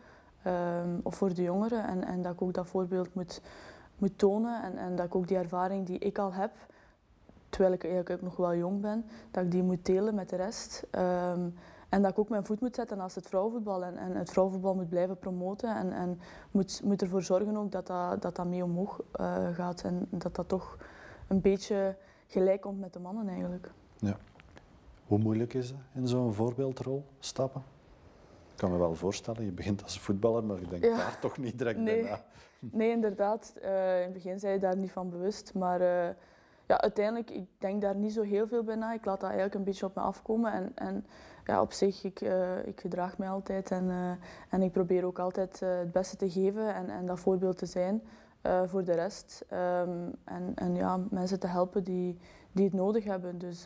Ehm, 0.43 0.89
of 1.03 1.15
voor 1.15 1.33
de 1.33 1.41
jongeren. 1.41 1.87
En, 1.87 2.03
en 2.03 2.21
dat 2.21 2.33
ik 2.33 2.41
ook 2.41 2.53
dat 2.53 2.67
voorbeeld 2.67 3.13
moet, 3.13 3.41
moet 3.97 4.17
tonen. 4.17 4.63
En, 4.63 4.77
en 4.77 4.95
dat 4.95 5.05
ik 5.05 5.15
ook 5.15 5.27
die 5.27 5.37
ervaring 5.37 5.85
die 5.85 5.99
ik 5.99 6.17
al 6.17 6.33
heb, 6.33 6.51
terwijl 7.49 7.73
ik 7.73 7.83
eigenlijk 7.83 8.15
ook 8.15 8.29
nog 8.29 8.35
wel 8.35 8.55
jong 8.55 8.81
ben, 8.81 9.05
dat 9.31 9.43
ik 9.43 9.51
die 9.51 9.63
moet 9.63 9.85
delen 9.85 10.15
met 10.15 10.29
de 10.29 10.35
rest. 10.35 10.83
Ehm, 10.91 11.49
en 11.93 12.01
dat 12.01 12.11
ik 12.11 12.19
ook 12.19 12.29
mijn 12.29 12.45
voet 12.45 12.59
moet 12.61 12.75
zetten 12.75 12.97
naast 12.97 13.15
het 13.15 13.27
vrouwenvoetbal. 13.27 13.83
En, 13.83 13.97
en 13.97 14.15
het 14.15 14.29
vrouwenvoetbal 14.31 14.75
moet 14.75 14.89
blijven 14.89 15.17
promoten. 15.17 15.75
En, 15.75 15.91
en 15.91 16.19
moet, 16.51 16.81
moet 16.83 17.01
ervoor 17.01 17.21
zorgen 17.21 17.57
ook 17.57 17.71
dat 17.71 17.87
dat, 17.87 18.21
dat, 18.21 18.35
dat 18.35 18.45
mee 18.47 18.63
omhoog 18.63 19.01
eh, 19.11 19.47
gaat. 19.53 19.81
En 19.83 20.07
dat 20.09 20.35
dat 20.35 20.47
toch 20.47 20.77
een 21.27 21.41
beetje 21.41 21.95
gelijk 22.27 22.61
komt 22.61 22.79
met 22.79 22.93
de 22.93 22.99
mannen 22.99 23.27
eigenlijk. 23.27 23.71
Hoe 25.07 25.17
moeilijk 25.19 25.53
is 25.53 25.69
dat 25.69 25.77
in 25.93 26.07
zo'n 26.07 26.33
voorbeeldrol 26.33 27.05
stappen? 27.19 27.63
Ik 28.51 28.57
kan 28.59 28.71
me 28.71 28.77
wel 28.77 28.95
voorstellen, 28.95 29.45
je 29.45 29.51
begint 29.51 29.83
als 29.83 29.99
voetballer, 29.99 30.43
maar 30.43 30.59
je 30.59 30.67
denkt 30.67 30.85
Ja. 30.85 30.95
daar 30.97 31.19
toch 31.19 31.37
niet 31.37 31.57
direct 31.57 31.79
Nee. 31.79 32.01
bij 32.01 32.09
na. 32.11 32.19
Nee, 32.59 32.91
inderdaad. 32.91 33.53
eh, 33.61 33.97
in 33.97 34.03
het 34.03 34.13
begin 34.13 34.39
zei 34.39 34.53
je 34.53 34.59
daar 34.59 34.77
niet 34.77 34.91
van 34.91 35.09
bewust. 35.09 35.53
Maar 35.53 35.81
eh, 35.81 36.15
ja, 36.67 36.81
uiteindelijk, 36.81 37.31
ik 37.31 37.47
denk 37.57 37.81
daar 37.81 37.95
niet 37.95 38.13
zo 38.13 38.21
heel 38.21 38.47
veel 38.47 38.63
bij 38.63 38.75
na. 38.75 38.93
Ik 38.93 39.05
laat 39.05 39.19
dat 39.19 39.29
eigenlijk 39.29 39.55
een 39.55 39.63
beetje 39.63 39.85
op 39.85 39.95
me 39.95 40.01
afkomen. 40.01 40.53
En, 40.53 40.71
en 40.75 41.05
ja, 41.45 41.61
op 41.61 41.71
zich, 41.71 42.03
ik, 42.03 42.21
eh, 42.21 42.67
ik 42.67 42.79
gedraag 42.79 43.17
mij 43.17 43.29
altijd. 43.29 43.71
En, 43.71 43.89
eh, 43.89 44.11
en 44.49 44.61
ik 44.61 44.71
probeer 44.71 45.05
ook 45.05 45.19
altijd 45.19 45.61
eh, 45.61 45.77
het 45.77 45.91
beste 45.91 46.15
te 46.15 46.29
geven 46.29 46.75
en, 46.75 46.89
en 46.89 47.05
dat 47.05 47.19
voorbeeld 47.19 47.57
te 47.57 47.65
zijn 47.65 48.01
voor 48.65 48.83
de 48.83 48.91
rest. 48.91 49.45
Ehm, 49.49 49.89
en, 50.23 50.51
en 50.55 50.75
ja, 50.75 50.99
mensen 51.09 51.39
te 51.39 51.47
helpen 51.47 51.83
die, 51.83 52.17
die 52.51 52.65
het 52.65 52.73
nodig 52.73 53.03
hebben. 53.03 53.37
Dus, 53.37 53.65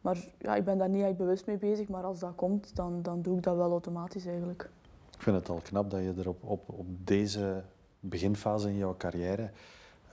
maar 0.00 0.28
ja, 0.38 0.54
ik 0.54 0.64
ben 0.64 0.78
daar 0.78 0.88
niet 0.88 1.04
echt 1.04 1.16
bewust 1.16 1.46
mee 1.46 1.56
bezig. 1.56 1.88
Maar 1.88 2.02
als 2.02 2.18
dat 2.18 2.34
komt, 2.34 2.76
dan, 2.76 3.02
dan 3.02 3.22
doe 3.22 3.36
ik 3.36 3.42
dat 3.42 3.56
wel 3.56 3.70
automatisch 3.70 4.26
eigenlijk. 4.26 4.70
Ik 5.14 5.22
vind 5.22 5.36
het 5.36 5.48
al 5.48 5.60
knap 5.62 5.90
dat 5.90 6.00
je 6.00 6.14
er 6.18 6.28
op, 6.28 6.44
op, 6.44 6.68
op 6.68 6.86
deze 6.86 7.62
beginfase 8.00 8.68
in 8.68 8.76
jouw 8.76 8.96
carrière 8.96 9.50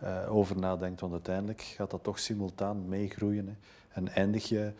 eh, 0.01 0.35
over 0.35 0.57
nadenkt, 0.59 1.01
want 1.01 1.13
uiteindelijk 1.13 1.61
gaat 1.61 1.91
dat 1.91 2.03
toch 2.03 2.19
simultaan 2.19 2.87
meegroeien. 2.87 3.47
Hè. 3.47 3.53
En 3.93 4.07
eindig 4.07 4.49
je 4.49 4.71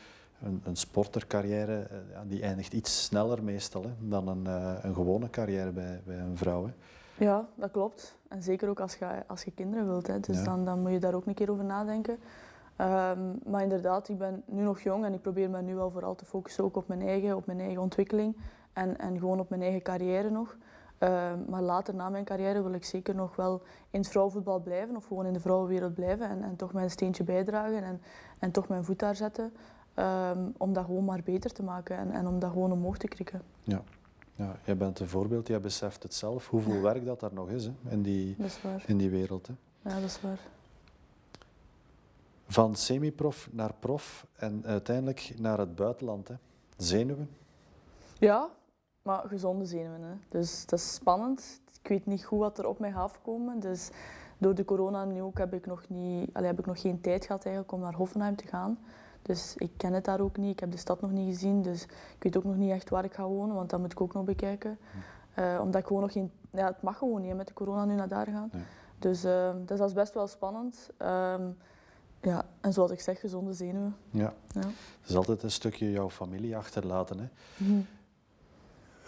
een, 0.44 0.62
een 0.64 0.76
sportercarrière, 0.76 1.88
ja, 2.12 2.24
die 2.28 2.42
eindigt 2.42 2.74
iets 2.74 3.04
sneller 3.04 3.44
meestal 3.44 3.84
hè, 3.84 3.90
dan 4.00 4.28
een, 4.28 4.48
eh, 4.48 4.74
een 4.82 4.94
gewone 4.94 5.30
carrière 5.30 5.72
bij, 5.72 6.02
bij 6.06 6.18
een 6.18 6.38
vrouw. 6.38 6.66
Hè. 6.66 6.72
Ja, 7.26 7.48
dat 7.56 7.72
klopt. 7.72 8.16
En 8.28 8.44
zeker 8.44 8.70
ook 8.70 8.80
als 8.80 8.96
je, 8.96 9.06
als 9.28 9.44
je 9.44 9.52
kinderen 9.52 9.88
wilt. 9.88 10.08
Hè. 10.08 10.20
Dus 10.20 10.38
Ja. 10.38 10.44
dan, 10.44 10.66
dan 10.66 10.80
moet 10.82 10.92
je 10.92 11.00
daar 11.00 11.14
ook 11.14 11.26
een 11.26 11.34
keer 11.34 11.52
over 11.52 11.66
nadenken. 11.66 12.18
Ehm, 12.76 13.20
maar 13.46 13.62
inderdaad, 13.64 14.10
ik 14.10 14.18
ben 14.18 14.44
nu 14.46 14.62
nog 14.64 14.80
jong 14.82 15.06
en 15.06 15.14
ik 15.14 15.22
probeer 15.22 15.50
me 15.50 15.62
nu 15.62 15.76
wel 15.76 15.92
vooral 15.92 16.16
te 16.16 16.26
focussen 16.26 16.64
ook 16.64 16.76
op 16.76 16.88
mijn 16.88 17.02
eigen, 17.02 17.36
op 17.36 17.46
mijn 17.46 17.60
eigen 17.60 17.82
ontwikkeling. 17.82 18.38
En, 18.74 18.98
en 18.98 19.20
gewoon 19.20 19.40
op 19.40 19.50
mijn 19.50 19.62
eigen 19.62 19.82
carrière 19.82 20.30
nog. 20.30 20.58
Ehm, 21.00 21.38
maar 21.50 21.62
later 21.62 21.96
na 21.96 22.10
mijn 22.10 22.24
carrière 22.24 22.64
wil 22.64 22.74
ik 22.74 22.86
zeker 22.86 23.16
nog 23.16 23.36
wel 23.36 23.62
in 23.90 24.00
het 24.00 24.10
vrouwenvoetbal 24.10 24.60
blijven. 24.60 24.96
Of 24.96 25.06
gewoon 25.06 25.26
in 25.26 25.34
de 25.34 25.40
vrouwenwereld 25.40 25.94
blijven. 25.94 26.30
En, 26.30 26.44
en 26.44 26.56
toch 26.56 26.74
mijn 26.74 26.90
steentje 26.90 27.24
bijdragen. 27.24 27.84
En, 27.84 28.02
en 28.40 28.52
toch 28.52 28.68
mijn 28.68 28.84
voet 28.84 29.00
daar 29.00 29.16
zetten. 29.16 29.54
Ehm, 29.94 30.50
om 30.58 30.74
dat 30.74 30.86
gewoon 30.86 31.06
maar 31.06 31.22
beter 31.24 31.52
te 31.52 31.64
maken. 31.64 31.98
En, 31.98 32.12
en 32.12 32.28
om 32.28 32.40
dat 32.40 32.52
gewoon 32.52 32.72
omhoog 32.72 32.98
te 32.98 33.08
krikken. 33.08 33.42
Ja, 33.64 34.56
jij 34.66 34.78
bent 34.78 35.00
een 35.00 35.08
voorbeeld, 35.08 35.48
jij 35.48 35.60
beseft 35.60 36.04
het 36.04 36.14
zelf, 36.14 36.48
hoeveel 36.48 36.82
werk 36.82 37.06
dat 37.06 37.20
daar 37.20 37.34
nog 37.34 37.50
is 37.50 37.66
hè, 37.66 37.72
in, 37.90 38.02
die, 38.02 38.36
is 38.38 38.60
in 38.86 38.98
die 38.98 39.10
wereld. 39.10 39.48
Hè. 39.48 39.54
Ja, 39.90 39.96
dat 39.96 40.04
is 40.04 40.22
waar. 40.22 40.40
Van 42.48 42.76
semi-prof 42.76 43.50
naar 43.52 43.74
prof 43.80 44.26
en 44.36 44.62
uiteindelijk 44.66 45.34
naar 45.38 45.58
het 45.58 45.76
buitenland. 45.76 46.28
Hè. 46.28 46.36
Zenuwen? 46.78 47.30
Ja, 48.18 48.50
maar 49.10 49.24
gezonde 49.28 49.66
zenuwen. 49.66 50.02
Hè. 50.02 50.14
Dus 50.30 50.66
dat 50.66 50.80
is 50.80 50.94
spannend. 50.94 51.62
Ik 51.82 51.90
weet 51.90 52.06
niet 52.06 52.26
goed 52.26 52.40
wat 52.40 52.58
er 52.58 52.68
op 52.68 52.80
mij 52.80 52.92
gaat 52.92 53.04
afkomen. 53.04 53.60
Dus 53.60 53.90
door 54.38 54.56
de 54.56 54.66
corona 54.66 55.06
nu 55.06 55.22
ook 55.22 55.38
heb 55.38 55.54
ik 55.54 55.66
nog, 55.66 55.84
niet, 55.88 56.30
allee, 56.34 56.48
heb 56.48 56.60
ik 56.60 56.66
nog 56.66 56.82
geen 56.82 57.02
tijd 57.02 57.26
gehad 57.26 57.46
eigenlijk 57.46 57.74
om 57.74 57.80
naar 57.80 57.94
Hoffenheim 57.94 58.36
te 58.36 58.48
gaan. 58.48 58.78
Dus 59.22 59.54
ik 59.58 59.72
ken 59.78 59.94
het 59.94 60.06
daar 60.06 60.20
ook 60.20 60.38
niet. 60.38 60.52
Ik 60.52 60.60
heb 60.60 60.72
de 60.72 60.78
stad 60.78 61.02
nog 61.02 61.12
niet 61.12 61.34
gezien. 61.34 61.62
Dus 61.62 61.84
ik 61.84 62.24
weet 62.24 62.38
ook 62.38 62.44
nog 62.44 62.56
niet 62.56 62.72
echt 62.72 62.90
waar 62.90 63.04
ik 63.04 63.14
ga 63.14 63.28
wonen, 63.28 63.56
want 63.56 63.70
dat 63.70 63.80
moet 63.80 63.92
ik 63.92 64.02
ook 64.02 64.14
nog 64.14 64.24
bekijken. 64.24 64.78
Eh, 65.34 65.60
omdat 65.62 65.82
ik 65.82 65.88
gewoon 65.88 66.02
nog 66.02 66.12
geen... 66.12 66.32
Ja, 66.52 66.66
het 66.66 66.82
mag 66.82 66.98
gewoon 66.98 67.22
niet 67.22 67.30
hè, 67.30 67.36
met 67.36 67.48
de 67.48 67.54
corona 67.54 67.86
nu 67.86 67.96
naar 67.96 68.08
daar 68.08 68.28
gaan. 68.28 68.50
Nee. 68.52 68.64
Dus, 69.00 69.24
eh, 69.24 69.52
dus 69.66 69.78
dat 69.78 69.88
is 69.88 69.94
best 69.94 70.14
wel 70.14 70.28
spannend. 70.28 70.90
Ehm, 70.98 71.44
ja, 72.22 72.46
en 72.62 72.74
zoals 72.74 72.92
ik 72.92 73.00
zeg, 73.00 73.20
gezonde 73.20 73.54
zenuwen. 73.54 73.96
Ja. 74.10 74.34
Ja. 74.48 74.60
Het 74.60 75.10
is 75.10 75.16
altijd 75.16 75.44
een 75.44 75.52
stukje 75.52 75.92
jouw 75.92 76.10
familie 76.10 76.58
achterlaten. 76.58 77.20
Hè. 77.20 77.28
Mhm. 77.58 77.80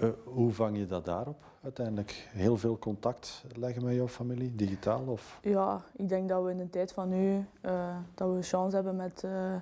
Eh, 0.01 0.09
hoe 0.23 0.51
vang 0.51 0.77
je 0.77 0.85
dat 0.85 1.05
daarop 1.05 1.43
uiteindelijk? 1.63 2.27
Heel 2.31 2.57
veel 2.57 2.79
contact 2.79 3.43
leggen 3.55 3.83
met 3.83 3.95
jouw 3.95 4.07
familie, 4.07 4.55
digitaal? 4.55 5.03
Of? 5.05 5.39
Ja, 5.41 5.81
ik 5.95 6.09
denk 6.09 6.29
dat 6.29 6.43
we 6.43 6.51
in 6.51 6.57
de 6.57 6.69
tijd 6.69 6.93
van 6.93 7.09
nu 7.09 7.45
eh, 7.61 7.95
dat 8.13 8.29
we 8.29 8.35
een 8.35 8.43
chance 8.43 8.75
hebben 8.75 8.95
met, 8.95 9.23
eh, 9.23 9.55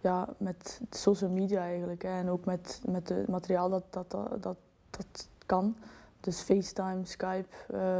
ja, 0.00 0.28
met 0.36 0.80
social 0.90 1.30
media 1.30 1.60
eigenlijk. 1.60 2.02
Hè, 2.02 2.08
en 2.08 2.30
ook 2.30 2.44
met, 2.44 2.80
met 2.88 3.08
het 3.08 3.28
materiaal 3.28 3.68
dat 3.68 3.84
dat, 3.90 4.10
dat, 4.10 4.42
dat, 4.42 4.56
dat 4.90 5.28
kan. 5.46 5.76
Dus 6.20 6.40
FaceTime, 6.40 7.00
Skype, 7.04 7.56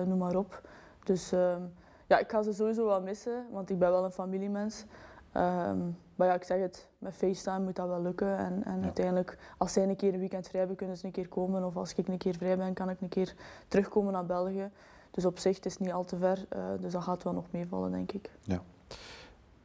noem 0.07 0.19
maar 0.19 0.37
op. 0.37 0.63
Dus 1.05 1.33
ehm, 1.33 1.63
ja, 2.07 2.19
ik 2.19 2.31
ga 2.31 2.43
ze 2.43 2.53
sowieso 2.53 2.87
wel 2.87 3.03
missen, 3.03 3.47
want 3.51 3.71
ik 3.71 3.79
ben 3.79 3.91
wel 3.91 4.05
een 4.05 4.13
familiemens. 4.13 4.85
Ehm, 5.33 5.79
maar 6.19 6.27
ja, 6.29 6.35
ik 6.35 6.43
zeg 6.43 6.61
het, 6.61 6.89
met 6.99 7.15
FaceTime 7.15 7.61
moet 7.61 7.77
dat 7.77 7.89
wel 7.89 8.03
lukken. 8.03 8.37
En, 8.39 8.65
en 8.65 8.77
Ja. 8.79 8.83
uiteindelijk, 8.85 9.39
als 9.59 9.73
zij 9.73 9.83
een 9.89 9.97
keer 9.97 10.13
een 10.13 10.19
weekend 10.19 10.47
vrij 10.49 10.59
hebben, 10.59 10.77
kunnen 10.77 10.97
ze 10.97 11.07
een 11.07 11.13
keer 11.13 11.29
komen. 11.29 11.65
Of 11.65 11.77
als 11.77 11.95
ik 11.95 12.09
een 12.09 12.19
keer 12.19 12.35
vrij 12.35 12.57
ben, 12.57 12.75
kan 12.75 12.91
ik 12.91 13.01
een 13.01 13.09
keer 13.09 13.35
terugkomen 13.69 14.13
naar 14.13 14.27
België. 14.27 14.71
Dus 15.11 15.25
op 15.25 15.39
zich, 15.39 15.57
het 15.57 15.67
is 15.67 15.79
niet 15.79 15.93
al 15.93 16.05
te 16.05 16.17
ver. 16.17 16.47
eh, 16.49 16.65
dus 16.81 16.93
dat 16.93 17.03
gaat 17.03 17.23
wel 17.23 17.33
nog 17.33 17.45
meevallen, 17.51 17.91
denk 17.91 18.13
ik. 18.13 18.31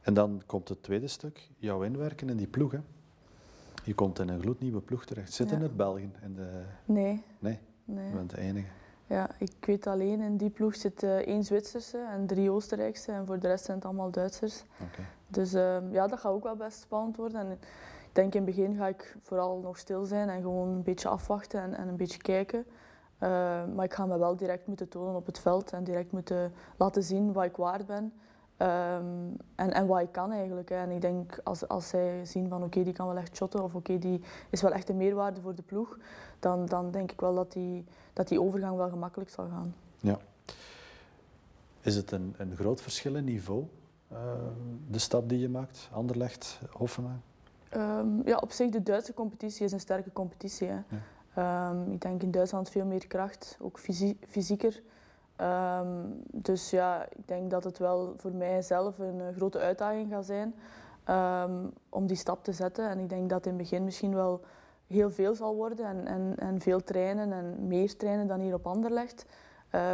En 0.00 0.14
dan 0.14 0.42
komt 0.46 0.68
het 0.68 0.82
tweede 0.82 1.06
stuk, 1.08 1.48
jouw 1.58 1.82
inwerken 1.82 2.28
in 2.28 2.36
die 2.36 2.46
ploeg. 2.46 2.72
Hè. 2.72 2.78
Je 3.84 3.94
komt 3.94 4.18
in 4.18 4.28
een 4.28 4.40
gloednieuwe 4.40 4.80
ploeg 4.80 5.04
terecht. 5.04 5.32
Zitten 5.32 5.58
Ja. 5.58 5.64
er 5.64 5.74
Belgen 5.74 6.14
in 6.22 6.34
de... 6.34 6.62
Nee. 6.84 7.22
Nee, 7.38 7.58
nee. 7.84 8.06
je 8.08 8.14
bent 8.14 8.30
de 8.30 8.38
enige. 8.40 8.66
Ja, 9.06 9.30
ik 9.38 9.52
weet 9.60 9.86
alleen, 9.86 10.20
in 10.20 10.36
die 10.36 10.50
ploeg 10.50 10.76
zit 10.76 11.02
eh, 11.02 11.16
één 11.16 11.44
Zwitserse 11.44 11.98
en 12.12 12.26
drie 12.26 12.50
Oostenrijkse. 12.50 13.12
En 13.12 13.26
voor 13.26 13.38
de 13.38 13.46
rest 13.48 13.64
zijn 13.64 13.76
het 13.76 13.86
allemaal 13.86 14.10
Duitsers. 14.10 14.64
Oké. 14.82 15.02
Dus 15.34 15.52
ehm, 15.52 15.92
ja, 15.92 16.06
dat 16.06 16.18
gaat 16.18 16.32
ook 16.32 16.42
wel 16.42 16.56
best 16.56 16.80
spannend 16.80 17.16
worden. 17.16 17.40
En 17.40 17.58
denk 18.12 18.34
in 18.34 18.46
het 18.46 18.56
begin 18.56 18.76
ga 18.76 18.86
ik 18.86 19.16
vooral 19.22 19.58
nog 19.58 19.78
stil 19.78 20.04
zijn 20.04 20.28
en 20.28 20.42
gewoon 20.42 20.68
een 20.68 20.82
beetje 20.82 21.08
afwachten 21.08 21.60
en, 21.60 21.74
en 21.74 21.88
een 21.88 21.96
beetje 21.96 22.18
kijken. 22.18 22.66
Uh, 23.14 23.28
maar 23.74 23.84
ik 23.84 23.94
ga 23.94 24.06
me 24.06 24.18
wel 24.18 24.36
direct 24.36 24.66
moeten 24.66 24.88
tonen 24.88 25.14
op 25.14 25.26
het 25.26 25.38
veld 25.38 25.72
en 25.72 25.84
direct 25.84 26.12
moeten 26.12 26.52
laten 26.76 27.02
zien 27.02 27.32
wat 27.32 27.44
ik 27.44 27.56
waard 27.56 27.86
ben. 27.86 28.12
Um, 28.58 29.36
en, 29.54 29.72
en 29.72 29.86
wat 29.86 30.00
ik 30.00 30.12
kan 30.12 30.32
eigenlijk. 30.32 30.68
Hè. 30.68 30.76
En 30.76 30.90
ik 30.90 31.00
denk 31.00 31.40
als, 31.44 31.68
als 31.68 31.88
zij 31.88 32.24
zien 32.24 32.48
van 32.48 32.62
oké, 32.64 32.82
die 32.82 32.92
kan 32.92 33.06
wel 33.06 33.16
echt 33.16 33.36
shotten 33.36 33.62
of 33.62 33.74
oké, 33.74 33.98
die 33.98 34.20
is 34.50 34.62
wel 34.62 34.72
echt 34.72 34.88
een 34.88 34.96
meerwaarde 34.96 35.40
voor 35.40 35.54
de 35.54 35.62
ploeg, 35.62 35.98
dan, 36.38 36.66
dan 36.66 36.90
denk 36.90 37.12
ik 37.12 37.20
wel 37.20 37.34
dat 37.34 37.52
die, 37.52 37.84
dat 38.12 38.28
die 38.28 38.40
overgang 38.40 38.76
wel 38.76 38.88
gemakkelijk 38.88 39.30
zal 39.30 39.46
gaan. 39.48 39.74
Ja. 40.00 40.18
Is 41.80 41.96
het 41.96 42.10
een, 42.10 42.34
een 42.36 42.56
groot 42.56 42.80
verschil 42.80 43.14
in 43.14 43.24
niveau, 43.24 43.64
de 44.88 44.98
stap 44.98 45.28
die 45.28 45.38
je 45.38 45.48
maakt, 45.48 45.88
Anderlecht, 45.92 46.60
Hoffenheim? 46.70 47.22
Um, 47.76 48.22
ja, 48.24 48.36
op 48.36 48.52
zich, 48.52 48.70
de 48.70 48.82
Duitse 48.82 49.14
competitie 49.14 49.64
is 49.64 49.72
een 49.72 49.80
sterke 49.80 50.12
competitie. 50.12 50.68
Hè. 50.68 50.78
Ja. 51.34 51.70
Um, 51.70 51.92
ik 51.92 52.00
denk 52.00 52.22
in 52.22 52.30
Duitsland 52.30 52.68
veel 52.68 52.84
meer 52.84 53.06
kracht, 53.06 53.56
ook 53.60 53.78
fysie 53.78 54.18
fysieker. 54.28 54.82
Um, 55.40 56.22
dus 56.32 56.70
ja, 56.70 57.04
ik 57.04 57.28
denk 57.28 57.50
dat 57.50 57.64
het 57.64 57.78
wel 57.78 58.14
voor 58.16 58.32
mijzelf 58.32 58.98
een 58.98 59.18
uh, 59.18 59.24
grote 59.36 59.58
uitdaging 59.58 60.10
gaat 60.10 60.26
zijn 60.26 60.54
om 61.88 62.06
die 62.06 62.16
stap 62.16 62.44
te 62.44 62.52
zetten. 62.52 62.88
En 62.88 62.98
ik 62.98 63.08
denk 63.08 63.30
dat 63.30 63.46
in 63.46 63.52
het 63.52 63.60
begin 63.60 63.84
misschien 63.84 64.14
wel 64.14 64.40
heel 64.86 65.10
veel 65.10 65.34
zal 65.34 65.54
worden 65.54 65.86
en, 65.86 66.06
en, 66.06 66.34
en 66.38 66.60
veel 66.60 66.82
trainen 66.82 67.32
en 67.32 67.66
meer 67.66 67.96
trainen 67.96 68.26
dan 68.26 68.40
hier 68.40 68.54
op 68.54 68.66
Anderlecht. 68.66 69.26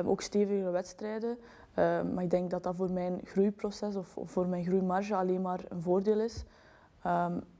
Ook 0.04 0.20
stevige 0.20 0.70
wedstrijden. 0.70 1.38
Maar 2.14 2.22
ik 2.22 2.30
denk 2.30 2.50
dat 2.50 2.62
dat 2.62 2.76
voor 2.76 2.90
mijn 2.90 3.20
groeiproces 3.24 3.96
of, 3.96 4.16
of 4.16 4.30
voor 4.30 4.46
mijn 4.46 4.64
groeimarge 4.64 5.14
alleen 5.14 5.42
maar 5.42 5.60
een 5.68 5.82
voordeel 5.82 6.20
is. 6.20 6.44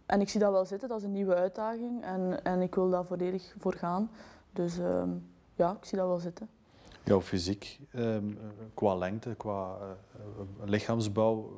en 0.07 0.21
ik 0.21 0.29
zie 0.29 0.41
dat 0.41 0.53
wel 0.53 0.65
zitten, 0.65 0.89
dat 0.89 0.99
is 0.99 1.05
een 1.05 1.13
nieuwe 1.13 1.35
uitdaging 1.35 2.03
en, 2.03 2.45
en 2.45 2.61
ik 2.61 2.75
wil 2.75 2.91
daar 2.91 3.05
volledig 3.05 3.55
voor 3.59 3.75
gaan. 3.75 4.11
Dus 4.53 4.79
ja, 5.55 5.77
ik 5.81 5.85
zie 5.85 5.99
dat 5.99 6.07
wel 6.07 6.19
zitten. 6.19 6.49
Jouw 7.05 7.21
fysiek, 7.21 7.81
eh, 7.91 8.17
qua 8.75 8.95
lengte, 8.95 9.35
qua 9.35 9.77
uh, 9.79 10.69
lichaamsbouw, 10.69 11.51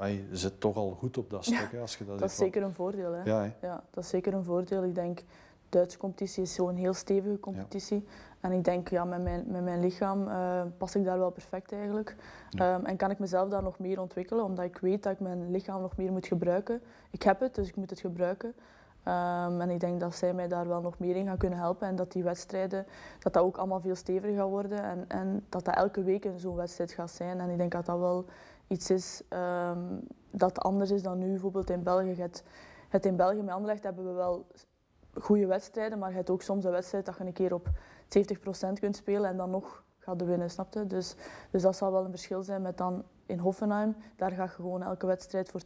je 0.00 0.26
zit 0.32 0.60
toch 0.60 0.76
al 0.76 0.90
goed 0.90 1.18
op 1.18 1.30
dat 1.30 1.44
stuk. 1.44 1.68
Ja, 1.72 1.80
als 1.80 1.96
je 1.96 2.04
dat 2.04 2.18
dat 2.18 2.30
is 2.30 2.36
zeker 2.36 2.62
een 2.62 2.72
voordeel. 2.72 3.12
Hè? 3.12 3.22
Ja, 3.22 3.54
ja, 3.60 3.84
dat 3.90 4.04
is 4.04 4.10
zeker 4.10 4.34
een 4.34 4.44
voordeel. 4.44 4.84
Ik 4.84 4.94
denk, 4.94 5.18
de 5.18 5.24
Duitse 5.74 5.98
competitie 5.98 6.42
is 6.42 6.54
zo'n 6.54 6.76
heel 6.76 6.92
stevige 6.92 7.40
competitie. 7.40 8.06
En 8.40 8.52
ik 8.52 8.64
denk, 8.64 8.88
ja, 8.88 9.04
met 9.04 9.22
mijn, 9.22 9.44
met 9.46 9.62
mijn 9.62 9.80
lichaam 9.80 10.28
uh, 10.28 10.62
pas 10.78 10.94
ik 10.94 11.04
daar 11.04 11.18
wel 11.18 11.30
perfect 11.30 11.72
eigenlijk. 11.72 12.16
Um, 12.60 12.84
en 12.84 12.96
kan 12.96 13.10
ik 13.10 13.18
mezelf 13.18 13.48
daar 13.48 13.62
nog 13.62 13.78
meer 13.78 14.00
ontwikkelen, 14.00 14.44
omdat 14.44 14.64
ik 14.64 14.78
weet 14.78 15.02
dat 15.02 15.12
ik 15.12 15.20
mijn 15.20 15.50
lichaam 15.50 15.80
nog 15.80 15.96
meer 15.96 16.12
moet 16.12 16.26
gebruiken. 16.26 16.82
Ik 17.10 17.22
heb 17.22 17.40
het, 17.40 17.54
dus 17.54 17.68
ik 17.68 17.76
moet 17.76 17.90
het 17.90 18.00
gebruiken. 18.00 18.48
Um, 19.08 19.60
en 19.60 19.70
ik 19.70 19.80
denk 19.80 20.00
dat 20.00 20.14
zij 20.14 20.34
mij 20.34 20.48
daar 20.48 20.68
wel 20.68 20.80
nog 20.80 20.98
meer 20.98 21.16
in 21.16 21.26
gaan 21.26 21.36
kunnen 21.38 21.58
helpen 21.58 21.88
en 21.88 21.96
dat 21.96 22.12
die 22.12 22.22
wedstrijden, 22.22 22.86
dat 23.18 23.32
dat 23.32 23.42
ook 23.42 23.56
allemaal 23.56 23.80
veel 23.80 23.94
steviger 23.94 24.36
gaat 24.36 24.48
worden 24.48 24.82
en, 24.82 25.04
en 25.08 25.44
dat 25.48 25.64
dat 25.64 25.74
elke 25.74 26.02
week 26.02 26.24
een 26.24 26.38
zo'n 26.38 26.56
wedstrijd 26.56 26.92
gaat 26.92 27.10
zijn. 27.10 27.40
En 27.40 27.50
ik 27.50 27.58
denk 27.58 27.72
dat 27.72 27.86
dat 27.86 27.98
wel 27.98 28.24
iets 28.66 28.90
is 28.90 29.22
um, 29.30 30.00
dat 30.30 30.58
anders 30.58 30.90
is 30.90 31.02
dan 31.02 31.18
nu 31.18 31.30
bijvoorbeeld 31.30 31.70
in 31.70 31.82
België. 31.82 32.22
Het, 32.22 32.44
het 32.88 33.06
in 33.06 33.16
België 33.16 33.42
met 33.42 33.54
Anderlecht 33.54 33.82
hebben 33.82 34.06
we 34.06 34.12
wel 34.12 34.46
goede 35.20 35.46
wedstrijden, 35.46 35.98
maar 35.98 36.10
je 36.10 36.16
hebt 36.16 36.30
ook 36.30 36.42
soms 36.42 36.64
een 36.64 36.70
wedstrijd 36.70 37.06
dat 37.06 37.16
je 37.18 37.24
een 37.24 37.32
keer 37.32 37.54
op 37.54 37.68
70% 37.68 38.72
kunt 38.80 38.96
spelen 38.96 39.30
en 39.30 39.36
dan 39.36 39.50
nog 39.50 39.84
gaat 39.98 40.18
de 40.18 40.24
winnen, 40.24 40.50
snapte? 40.50 40.86
Dus, 40.86 41.14
dus 41.50 41.62
dat 41.62 41.76
zal 41.76 41.92
wel 41.92 42.04
een 42.04 42.10
verschil 42.10 42.42
zijn 42.42 42.62
met 42.62 42.78
dan 42.78 43.02
in 43.26 43.38
Hoffenheim. 43.38 43.96
Daar 44.16 44.30
ga 44.30 44.42
je 44.42 44.48
gewoon 44.48 44.82
elke 44.82 45.06
wedstrijd 45.06 45.50
voor 45.50 45.60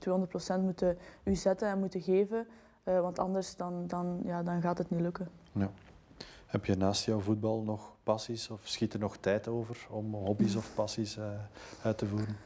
200% 0.58 0.60
moeten 0.60 0.98
u 1.24 1.34
zetten 1.34 1.68
en 1.68 1.78
moeten 1.78 2.00
geven. 2.00 2.46
Uh, 2.84 3.00
want 3.00 3.18
anders 3.18 3.56
dan, 3.56 3.86
dan, 3.86 4.20
ja, 4.24 4.42
dan 4.42 4.60
gaat 4.60 4.78
het 4.78 4.90
niet 4.90 5.00
lukken. 5.00 5.28
Ja. 5.52 5.70
Heb 6.46 6.64
je 6.64 6.76
naast 6.76 7.04
jouw 7.04 7.18
voetbal 7.20 7.62
nog 7.62 7.96
passies 8.02 8.50
of 8.50 8.60
schiet 8.62 8.92
er 8.92 8.98
nog 8.98 9.16
tijd 9.16 9.48
over 9.48 9.86
om 9.90 10.14
hobby's 10.14 10.56
of 10.56 10.74
passies 10.74 11.16
uh, 11.16 11.24
uit 11.82 11.98
te 11.98 12.06
voeren? 12.06 12.36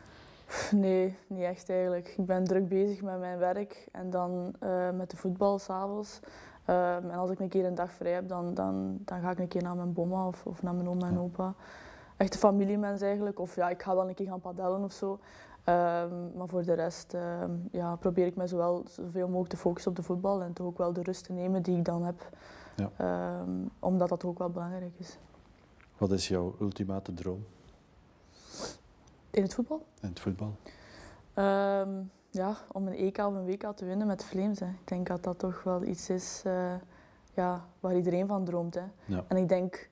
Nee, 0.71 1.17
niet 1.27 1.43
echt 1.43 1.71
eigenlijk. 1.71 2.15
Ik 2.17 2.27
ben 2.27 2.45
druk 2.45 2.69
bezig 2.69 3.03
met 3.03 3.19
mijn 3.19 3.39
werk 3.39 3.87
en 3.93 4.11
dan 4.11 4.55
uh, 4.63 4.91
met 4.91 5.11
de 5.11 5.17
voetbal 5.17 5.59
s'avonds. 5.59 6.21
En 6.65 7.11
als 7.11 7.31
ik 7.31 7.41
een 7.41 7.49
keer 7.49 7.65
een 7.65 7.75
dag 7.75 7.93
vrij 7.93 8.13
heb, 8.13 8.29
dan, 8.29 8.55
dan, 8.55 8.99
dan 9.05 9.21
ga 9.21 9.31
ik 9.31 9.39
een 9.39 9.49
keer 9.49 9.63
naar 9.63 9.77
mijn 9.77 9.93
bomma 9.93 10.27
of, 10.27 10.47
of 10.47 10.63
naar 10.63 10.75
mijn 10.75 10.89
oma 10.89 11.07
en 11.07 11.19
opa. 11.19 11.55
Echte 12.17 12.39
familiemens 12.39 13.01
eigenlijk. 13.01 13.39
Of 13.39 13.55
ja, 13.55 13.71
ik 13.71 13.83
ga 13.83 13.95
wel 13.95 14.09
een 14.09 14.15
keer 14.15 14.27
gaan 14.27 14.41
padellen 14.41 14.85
of 14.85 14.93
zo. 14.93 15.11
Um, 15.13 16.33
maar 16.37 16.49
voor 16.49 16.65
de 16.65 16.73
rest 16.73 17.15
um, 17.15 17.69
ja, 17.71 17.97
probeer 17.97 18.27
ik 18.27 18.37
me 18.37 18.47
zowel 18.47 18.85
zoveel 18.89 19.27
mogelijk 19.27 19.51
te 19.51 19.57
focussen 19.57 19.91
op 19.91 19.97
de 19.97 20.03
voetbal 20.03 20.43
en 20.43 20.53
toch 20.53 20.67
ook 20.67 20.79
wel 20.79 20.93
de 20.93 21.03
rust 21.03 21.25
te 21.25 21.33
nemen 21.33 21.63
die 21.63 21.77
ik 21.77 21.85
dan 21.85 22.05
heb. 22.05 22.29
Ja. 22.77 23.41
Um, 23.41 23.71
omdat 23.79 24.09
dat 24.09 24.25
ook 24.25 24.39
wel 24.39 24.51
belangrijk 24.51 24.99
is. 24.99 25.19
Wat 25.99 26.13
is 26.13 26.29
jouw 26.29 26.55
ultimate 26.61 27.15
droom? 27.15 27.45
In 29.31 29.43
het 29.43 29.55
voetbal? 29.55 29.87
In 30.01 30.09
het 30.09 30.21
voetbal. 30.21 30.55
Ja, 32.33 32.57
om 32.73 32.87
een 32.87 32.95
EK 32.95 33.19
of 33.19 33.35
een 33.35 33.45
WK 33.45 33.73
te 33.77 33.85
winnen 33.85 34.07
met 34.07 34.25
Flames. 34.25 34.61
Hè. 34.61 34.67
Ik 34.67 34.89
denk 34.89 35.07
dat 35.07 35.23
dat 35.23 35.39
toch 35.39 35.63
wel 35.63 35.83
iets 35.85 36.11
is 36.11 36.43
uh, 36.47 36.75
ja, 37.35 37.65
waar 37.81 37.97
iedereen 37.97 38.27
van 38.27 38.45
droomt. 38.45 38.75
Hè. 38.75 38.85
Ja. 39.05 39.25
En 39.29 39.37
ik 39.37 39.49
denk 39.49 39.91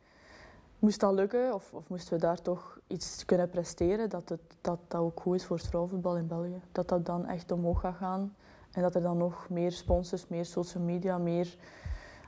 moest 0.79 1.01
dat 1.01 1.13
lukken, 1.13 1.55
of, 1.55 1.73
of, 1.73 1.89
moesten 1.89 2.13
we 2.13 2.21
daar 2.21 2.43
toch 2.43 2.79
iets 2.87 3.25
kunnen 3.25 3.51
presteren, 3.51 4.09
dat, 4.09 4.29
het, 4.29 4.41
dat 4.61 4.79
dat 4.89 5.01
ook 5.01 5.21
goed 5.21 5.35
is 5.35 5.45
voor 5.45 5.57
het 5.57 5.67
vrouwenvoetbal 5.67 6.17
in 6.17 6.27
België. 6.27 6.61
Dat 6.73 6.89
dat 6.89 7.07
dan 7.07 7.27
echt 7.27 7.53
omhoog 7.53 7.81
gaat 7.81 7.97
gaan 7.97 8.35
en 8.71 8.83
dat 8.83 8.95
er 8.95 9.03
dan 9.03 9.17
nog 9.17 9.49
meer 9.49 9.73
sponsors, 9.73 10.27
meer 10.27 10.45
social 10.45 10.83
media, 10.83 11.19
meer 11.19 11.57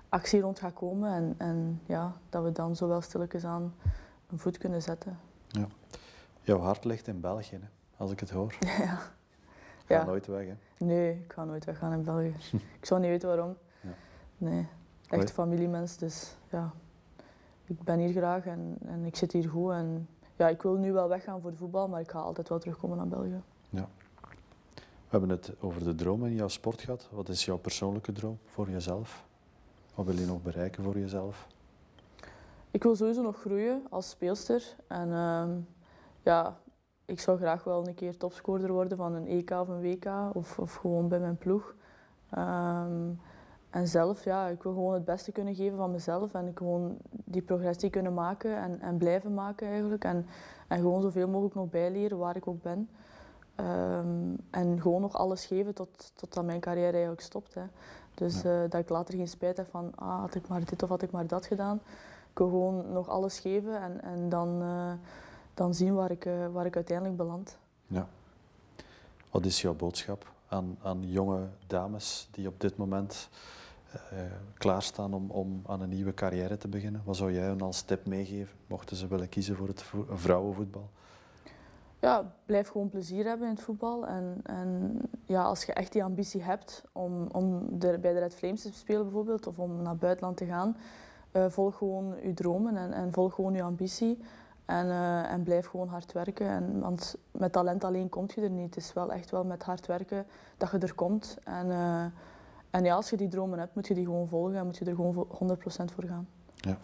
actie 0.09 0.41
rond 0.41 0.59
gaat 0.59 0.73
komen. 0.73 1.13
En, 1.13 1.35
en 1.39 1.81
ja, 1.87 2.13
dat 2.29 2.43
we 2.43 2.53
dan 2.53 2.77
zo 2.77 2.89
wel 2.89 3.01
stilletjes 3.01 3.45
aan 3.45 3.75
een 4.31 4.39
voet 4.39 4.59
kunnen 4.59 4.83
zetten. 4.83 5.19
Ja. 5.49 5.67
Jouw 6.41 6.59
hart 6.59 6.85
ligt 6.85 7.07
in 7.07 7.21
België, 7.21 7.55
hè, 7.55 7.69
als 7.97 8.11
ik 8.11 8.21
het 8.21 8.31
hoor. 8.31 8.57
Ja. 8.79 8.99
Ga 9.93 10.01
ja. 10.01 10.05
nooit 10.05 10.27
weg, 10.27 10.47
hè? 10.47 10.85
Nee, 10.85 11.13
ik 11.25 11.33
ga 11.33 11.45
nooit 11.45 11.65
weggaan 11.65 11.93
in 11.93 12.03
België. 12.03 12.35
ik 12.81 12.87
zou 12.87 13.01
niet 13.01 13.11
weten 13.11 13.29
waarom. 13.29 13.57
Ja. 13.81 13.95
Nee, 14.39 14.69
echt 15.09 15.31
familiemens, 15.31 15.97
dus 15.97 16.37
ja 16.51 16.73
ik 17.73 17.83
ben 17.83 17.99
hier 17.99 18.13
graag 18.13 18.47
en, 18.47 18.77
en 18.87 19.05
ik 19.05 19.17
zit 19.17 19.33
hier 19.33 19.49
goed. 19.49 19.71
En 19.71 20.09
ja, 20.37 20.49
ik 20.49 20.63
wil 20.63 20.75
nu 20.75 20.93
wel 20.93 21.09
weggaan 21.09 21.41
voor 21.41 21.51
de 21.51 21.57
voetbal, 21.57 21.89
maar 21.89 22.01
ik 22.01 22.11
ga 22.11 22.19
altijd 22.19 22.49
wel 22.49 22.59
terugkomen 22.59 22.97
naar 22.97 23.09
België. 23.09 23.43
Ja. 23.71 23.89
We 24.75 25.19
hebben 25.19 25.29
het 25.29 25.53
over 25.61 25.85
de 25.85 25.95
droom 25.95 26.27
in 26.27 26.35
jouw 26.35 26.49
sport 26.49 26.81
gehad. 26.81 27.09
Wat 27.11 27.29
is 27.29 27.45
jouw 27.45 27.59
persoonlijke 27.59 28.13
droom 28.13 28.39
voor 28.47 28.71
jezelf? 28.71 29.25
Wat 29.95 30.07
wil 30.07 30.19
je 30.19 30.27
nog 30.27 30.43
bereiken 30.43 30.83
voor 30.83 30.99
jezelf? 30.99 31.47
Ik 32.71 32.83
wil 32.83 32.97
sowieso 32.97 33.23
nog 33.23 33.41
groeien 33.41 33.83
als 33.91 34.11
speelster. 34.11 34.77
En 34.87 35.09
uh, 35.09 35.45
ja, 36.23 36.59
ik 37.13 37.21
zou 37.21 37.39
graag 37.39 37.65
wel 37.65 37.87
een 37.87 37.95
keer 37.95 38.17
topscorer 38.17 38.73
worden 38.73 38.97
van 38.97 39.15
een 39.15 39.27
EK 39.27 39.51
of 39.51 39.69
een 39.69 39.81
WK 39.81 40.07
of, 40.33 40.59
of 40.59 40.75
gewoon 40.75 41.09
bij 41.09 41.21
mijn 41.21 41.37
ploeg. 41.37 41.75
Um, 42.39 43.21
en 43.71 43.89
zelf, 43.89 44.25
ja, 44.25 44.47
ik 44.49 44.63
wil 44.63 44.73
gewoon 44.73 44.95
het 44.95 45.05
beste 45.05 45.33
kunnen 45.33 45.55
geven 45.55 45.77
van 45.77 45.91
mezelf 45.91 46.35
en 46.35 46.53
gewoon 46.55 46.97
die 47.09 47.43
progressie 47.43 47.91
kunnen 47.91 48.15
maken 48.15 48.57
en, 48.57 48.81
en 48.81 48.97
blijven 48.97 49.35
maken 49.35 49.69
eigenlijk. 49.69 50.05
En, 50.05 50.27
en 50.69 50.79
gewoon 50.79 51.03
zoveel 51.03 51.29
mogelijk 51.29 51.55
nog 51.55 51.71
bijleren 51.71 52.19
waar 52.19 52.37
ik 52.37 52.49
ook 52.49 52.63
ben. 52.63 52.89
Um, 53.57 54.37
en 54.51 54.81
gewoon 54.81 55.01
nog 55.01 55.17
alles 55.17 55.47
geven 55.47 55.75
tot, 55.75 56.13
totdat 56.15 56.45
mijn 56.45 56.61
carrière 56.61 56.93
eigenlijk 56.93 57.21
stopt. 57.21 57.55
Hè. 57.55 57.63
Dus 58.15 58.45
uh, 58.45 58.61
dat 58.69 58.81
ik 58.81 58.89
later 58.89 59.15
geen 59.15 59.29
spijt 59.29 59.57
heb 59.57 59.71
van, 59.71 59.93
ah, 59.95 60.21
had 60.21 60.35
ik 60.35 60.49
maar 60.49 60.65
dit 60.65 60.83
of 60.83 60.89
had 60.89 61.03
ik 61.03 61.11
maar 61.11 61.27
dat 61.27 61.47
gedaan. 61.47 61.81
Ik 62.31 62.39
wil 62.39 62.49
gewoon 62.49 62.93
nog 62.93 63.09
alles 63.09 63.39
geven 63.39 63.83
en, 63.83 64.03
en 64.03 64.29
dan, 64.29 64.63
uh, 64.63 64.93
dan 65.55 65.75
zien 65.75 65.95
waar 65.95 66.11
ik, 66.11 66.25
uh, 66.25 66.47
waar 66.53 66.67
ik 66.67 66.75
uiteindelijk 66.75 67.17
beland. 67.17 67.59
Ja. 67.87 68.07
Wat 69.31 69.45
is 69.45 69.63
jouw 69.63 69.75
boodschap 69.75 70.33
aan, 70.49 70.79
aan 70.83 71.11
jonge 71.11 71.49
dames 71.67 72.29
die 72.31 72.49
op 72.49 72.61
dit 72.61 72.77
moment 72.77 73.29
uh, 74.13 74.21
klaarstaan 74.55 75.15
om, 75.15 75.31
om 75.31 75.63
aan 75.67 75.81
een 75.81 75.89
nieuwe 75.89 76.15
carrière 76.15 76.57
te 76.57 76.69
beginnen? 76.69 77.03
Wat 77.05 77.17
zou 77.17 77.33
jij 77.33 77.43
hen 77.43 77.61
als 77.61 77.83
tip 77.83 78.07
meegeven, 78.07 78.57
mochten 78.67 78.97
ze 78.97 79.07
willen 79.07 79.29
kiezen 79.29 79.57
voor 79.57 79.69
het 79.69 79.85
vrouwenvoetbal? 80.09 80.89
Ja, 81.99 82.35
blijf 82.47 82.69
gewoon 82.69 82.89
plezier 82.89 83.25
hebben 83.25 83.49
in 83.49 83.55
het 83.55 83.63
voetbal. 83.63 84.07
En, 84.07 84.41
en 84.43 84.99
ja, 85.25 85.43
als 85.43 85.65
je 85.65 85.73
echt 85.73 85.93
die 85.93 86.05
ambitie 86.05 86.43
hebt 86.43 86.85
om, 86.93 87.27
om 87.33 87.79
de, 87.79 87.99
bij 87.99 88.13
de 88.13 88.19
Red 88.19 88.35
Flames 88.35 88.63
te 88.63 88.73
spelen 88.73 89.03
bijvoorbeeld, 89.03 89.47
of 89.47 89.59
om 89.59 89.77
naar 89.77 89.91
het 89.91 90.01
buitenland 90.01 90.37
te 90.37 90.45
gaan, 90.45 90.77
uh, 91.33 91.47
volg 91.49 91.77
gewoon 91.77 92.15
je 92.23 92.35
dromen 92.35 92.77
en, 92.77 92.93
en 92.93 93.13
volg 93.13 93.35
gewoon 93.35 93.55
je 93.55 93.63
ambitie. 93.63 94.19
En, 94.65 94.87
uh, 94.87 95.31
en 95.31 95.43
blijf 95.43 95.67
gewoon 95.67 95.89
hard 95.89 96.13
werken. 96.13 96.47
En, 96.47 96.81
want 96.81 97.17
met 97.31 97.53
talent 97.53 97.85
alleen 97.85 98.09
kom 98.09 98.27
je 98.35 98.41
er 98.41 98.51
niet. 98.51 98.75
Het 98.75 98.85
is 98.85 98.93
wel 98.93 99.13
echt 99.13 99.31
wel 99.31 99.45
met 99.45 99.63
hard 99.63 99.87
werken 99.87 100.27
dat 100.57 100.71
je 100.71 100.79
er 100.79 100.95
komt. 100.95 101.39
En, 101.45 101.67
uh, 101.67 102.05
en 102.71 102.85
ja, 102.85 102.95
als 102.95 103.11
je 103.11 103.17
die 103.17 103.29
dromen 103.29 103.59
hebt, 103.59 103.75
moet 103.75 103.87
je 103.87 103.95
die 103.95 104.05
gewoon 104.05 104.29
volgen 104.29 104.57
en 104.57 104.65
moet 104.65 104.77
je 104.77 104.85
er 104.85 104.95
gewoon 104.95 105.27
100% 105.29 105.93
voor 105.95 106.05
gaan. 106.05 106.29
Ja. 106.55 106.79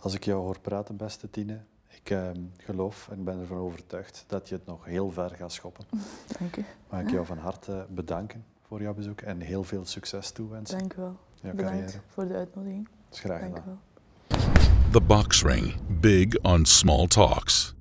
Als 0.00 0.14
ik 0.14 0.24
jou 0.24 0.40
hoor 0.42 0.60
praten, 0.60 0.96
beste 0.96 1.30
Tine, 1.30 1.60
ik 1.88 2.10
uh, 2.10 2.30
geloof 2.56 3.08
en 3.08 3.24
ben 3.24 3.40
ervan 3.40 3.58
overtuigd 3.58 4.24
dat 4.26 4.48
je 4.48 4.54
het 4.54 4.66
nog 4.66 4.84
heel 4.84 5.10
ver 5.10 5.30
gaat 5.30 5.52
schoppen. 5.52 5.84
Dank 6.38 6.56
u. 6.56 6.64
Mag 6.90 7.00
ik 7.00 7.10
jou 7.10 7.26
van 7.26 7.38
harte 7.38 7.86
bedanken 7.90 8.44
voor 8.62 8.82
jouw 8.82 8.94
bezoek 8.94 9.20
en 9.20 9.40
heel 9.40 9.64
veel 9.64 9.84
succes 9.84 10.30
toewensen 10.30 10.78
Dank 10.78 10.94
u 10.94 11.00
wel. 11.00 11.16
Bedankt 11.40 11.62
carrière. 11.62 12.00
voor 12.06 12.28
de 12.28 12.34
uitnodiging. 12.34 12.84
Dat 12.84 13.14
is 13.14 13.20
graag 13.20 13.40
Dank 13.40 13.52
u 13.52 13.54
gedaan. 13.56 13.68
wel. 13.68 13.91
The 14.92 15.00
Box 15.00 15.42
Ring. 15.42 15.72
Big 16.02 16.36
on 16.44 16.66
small 16.66 17.08
talks. 17.08 17.72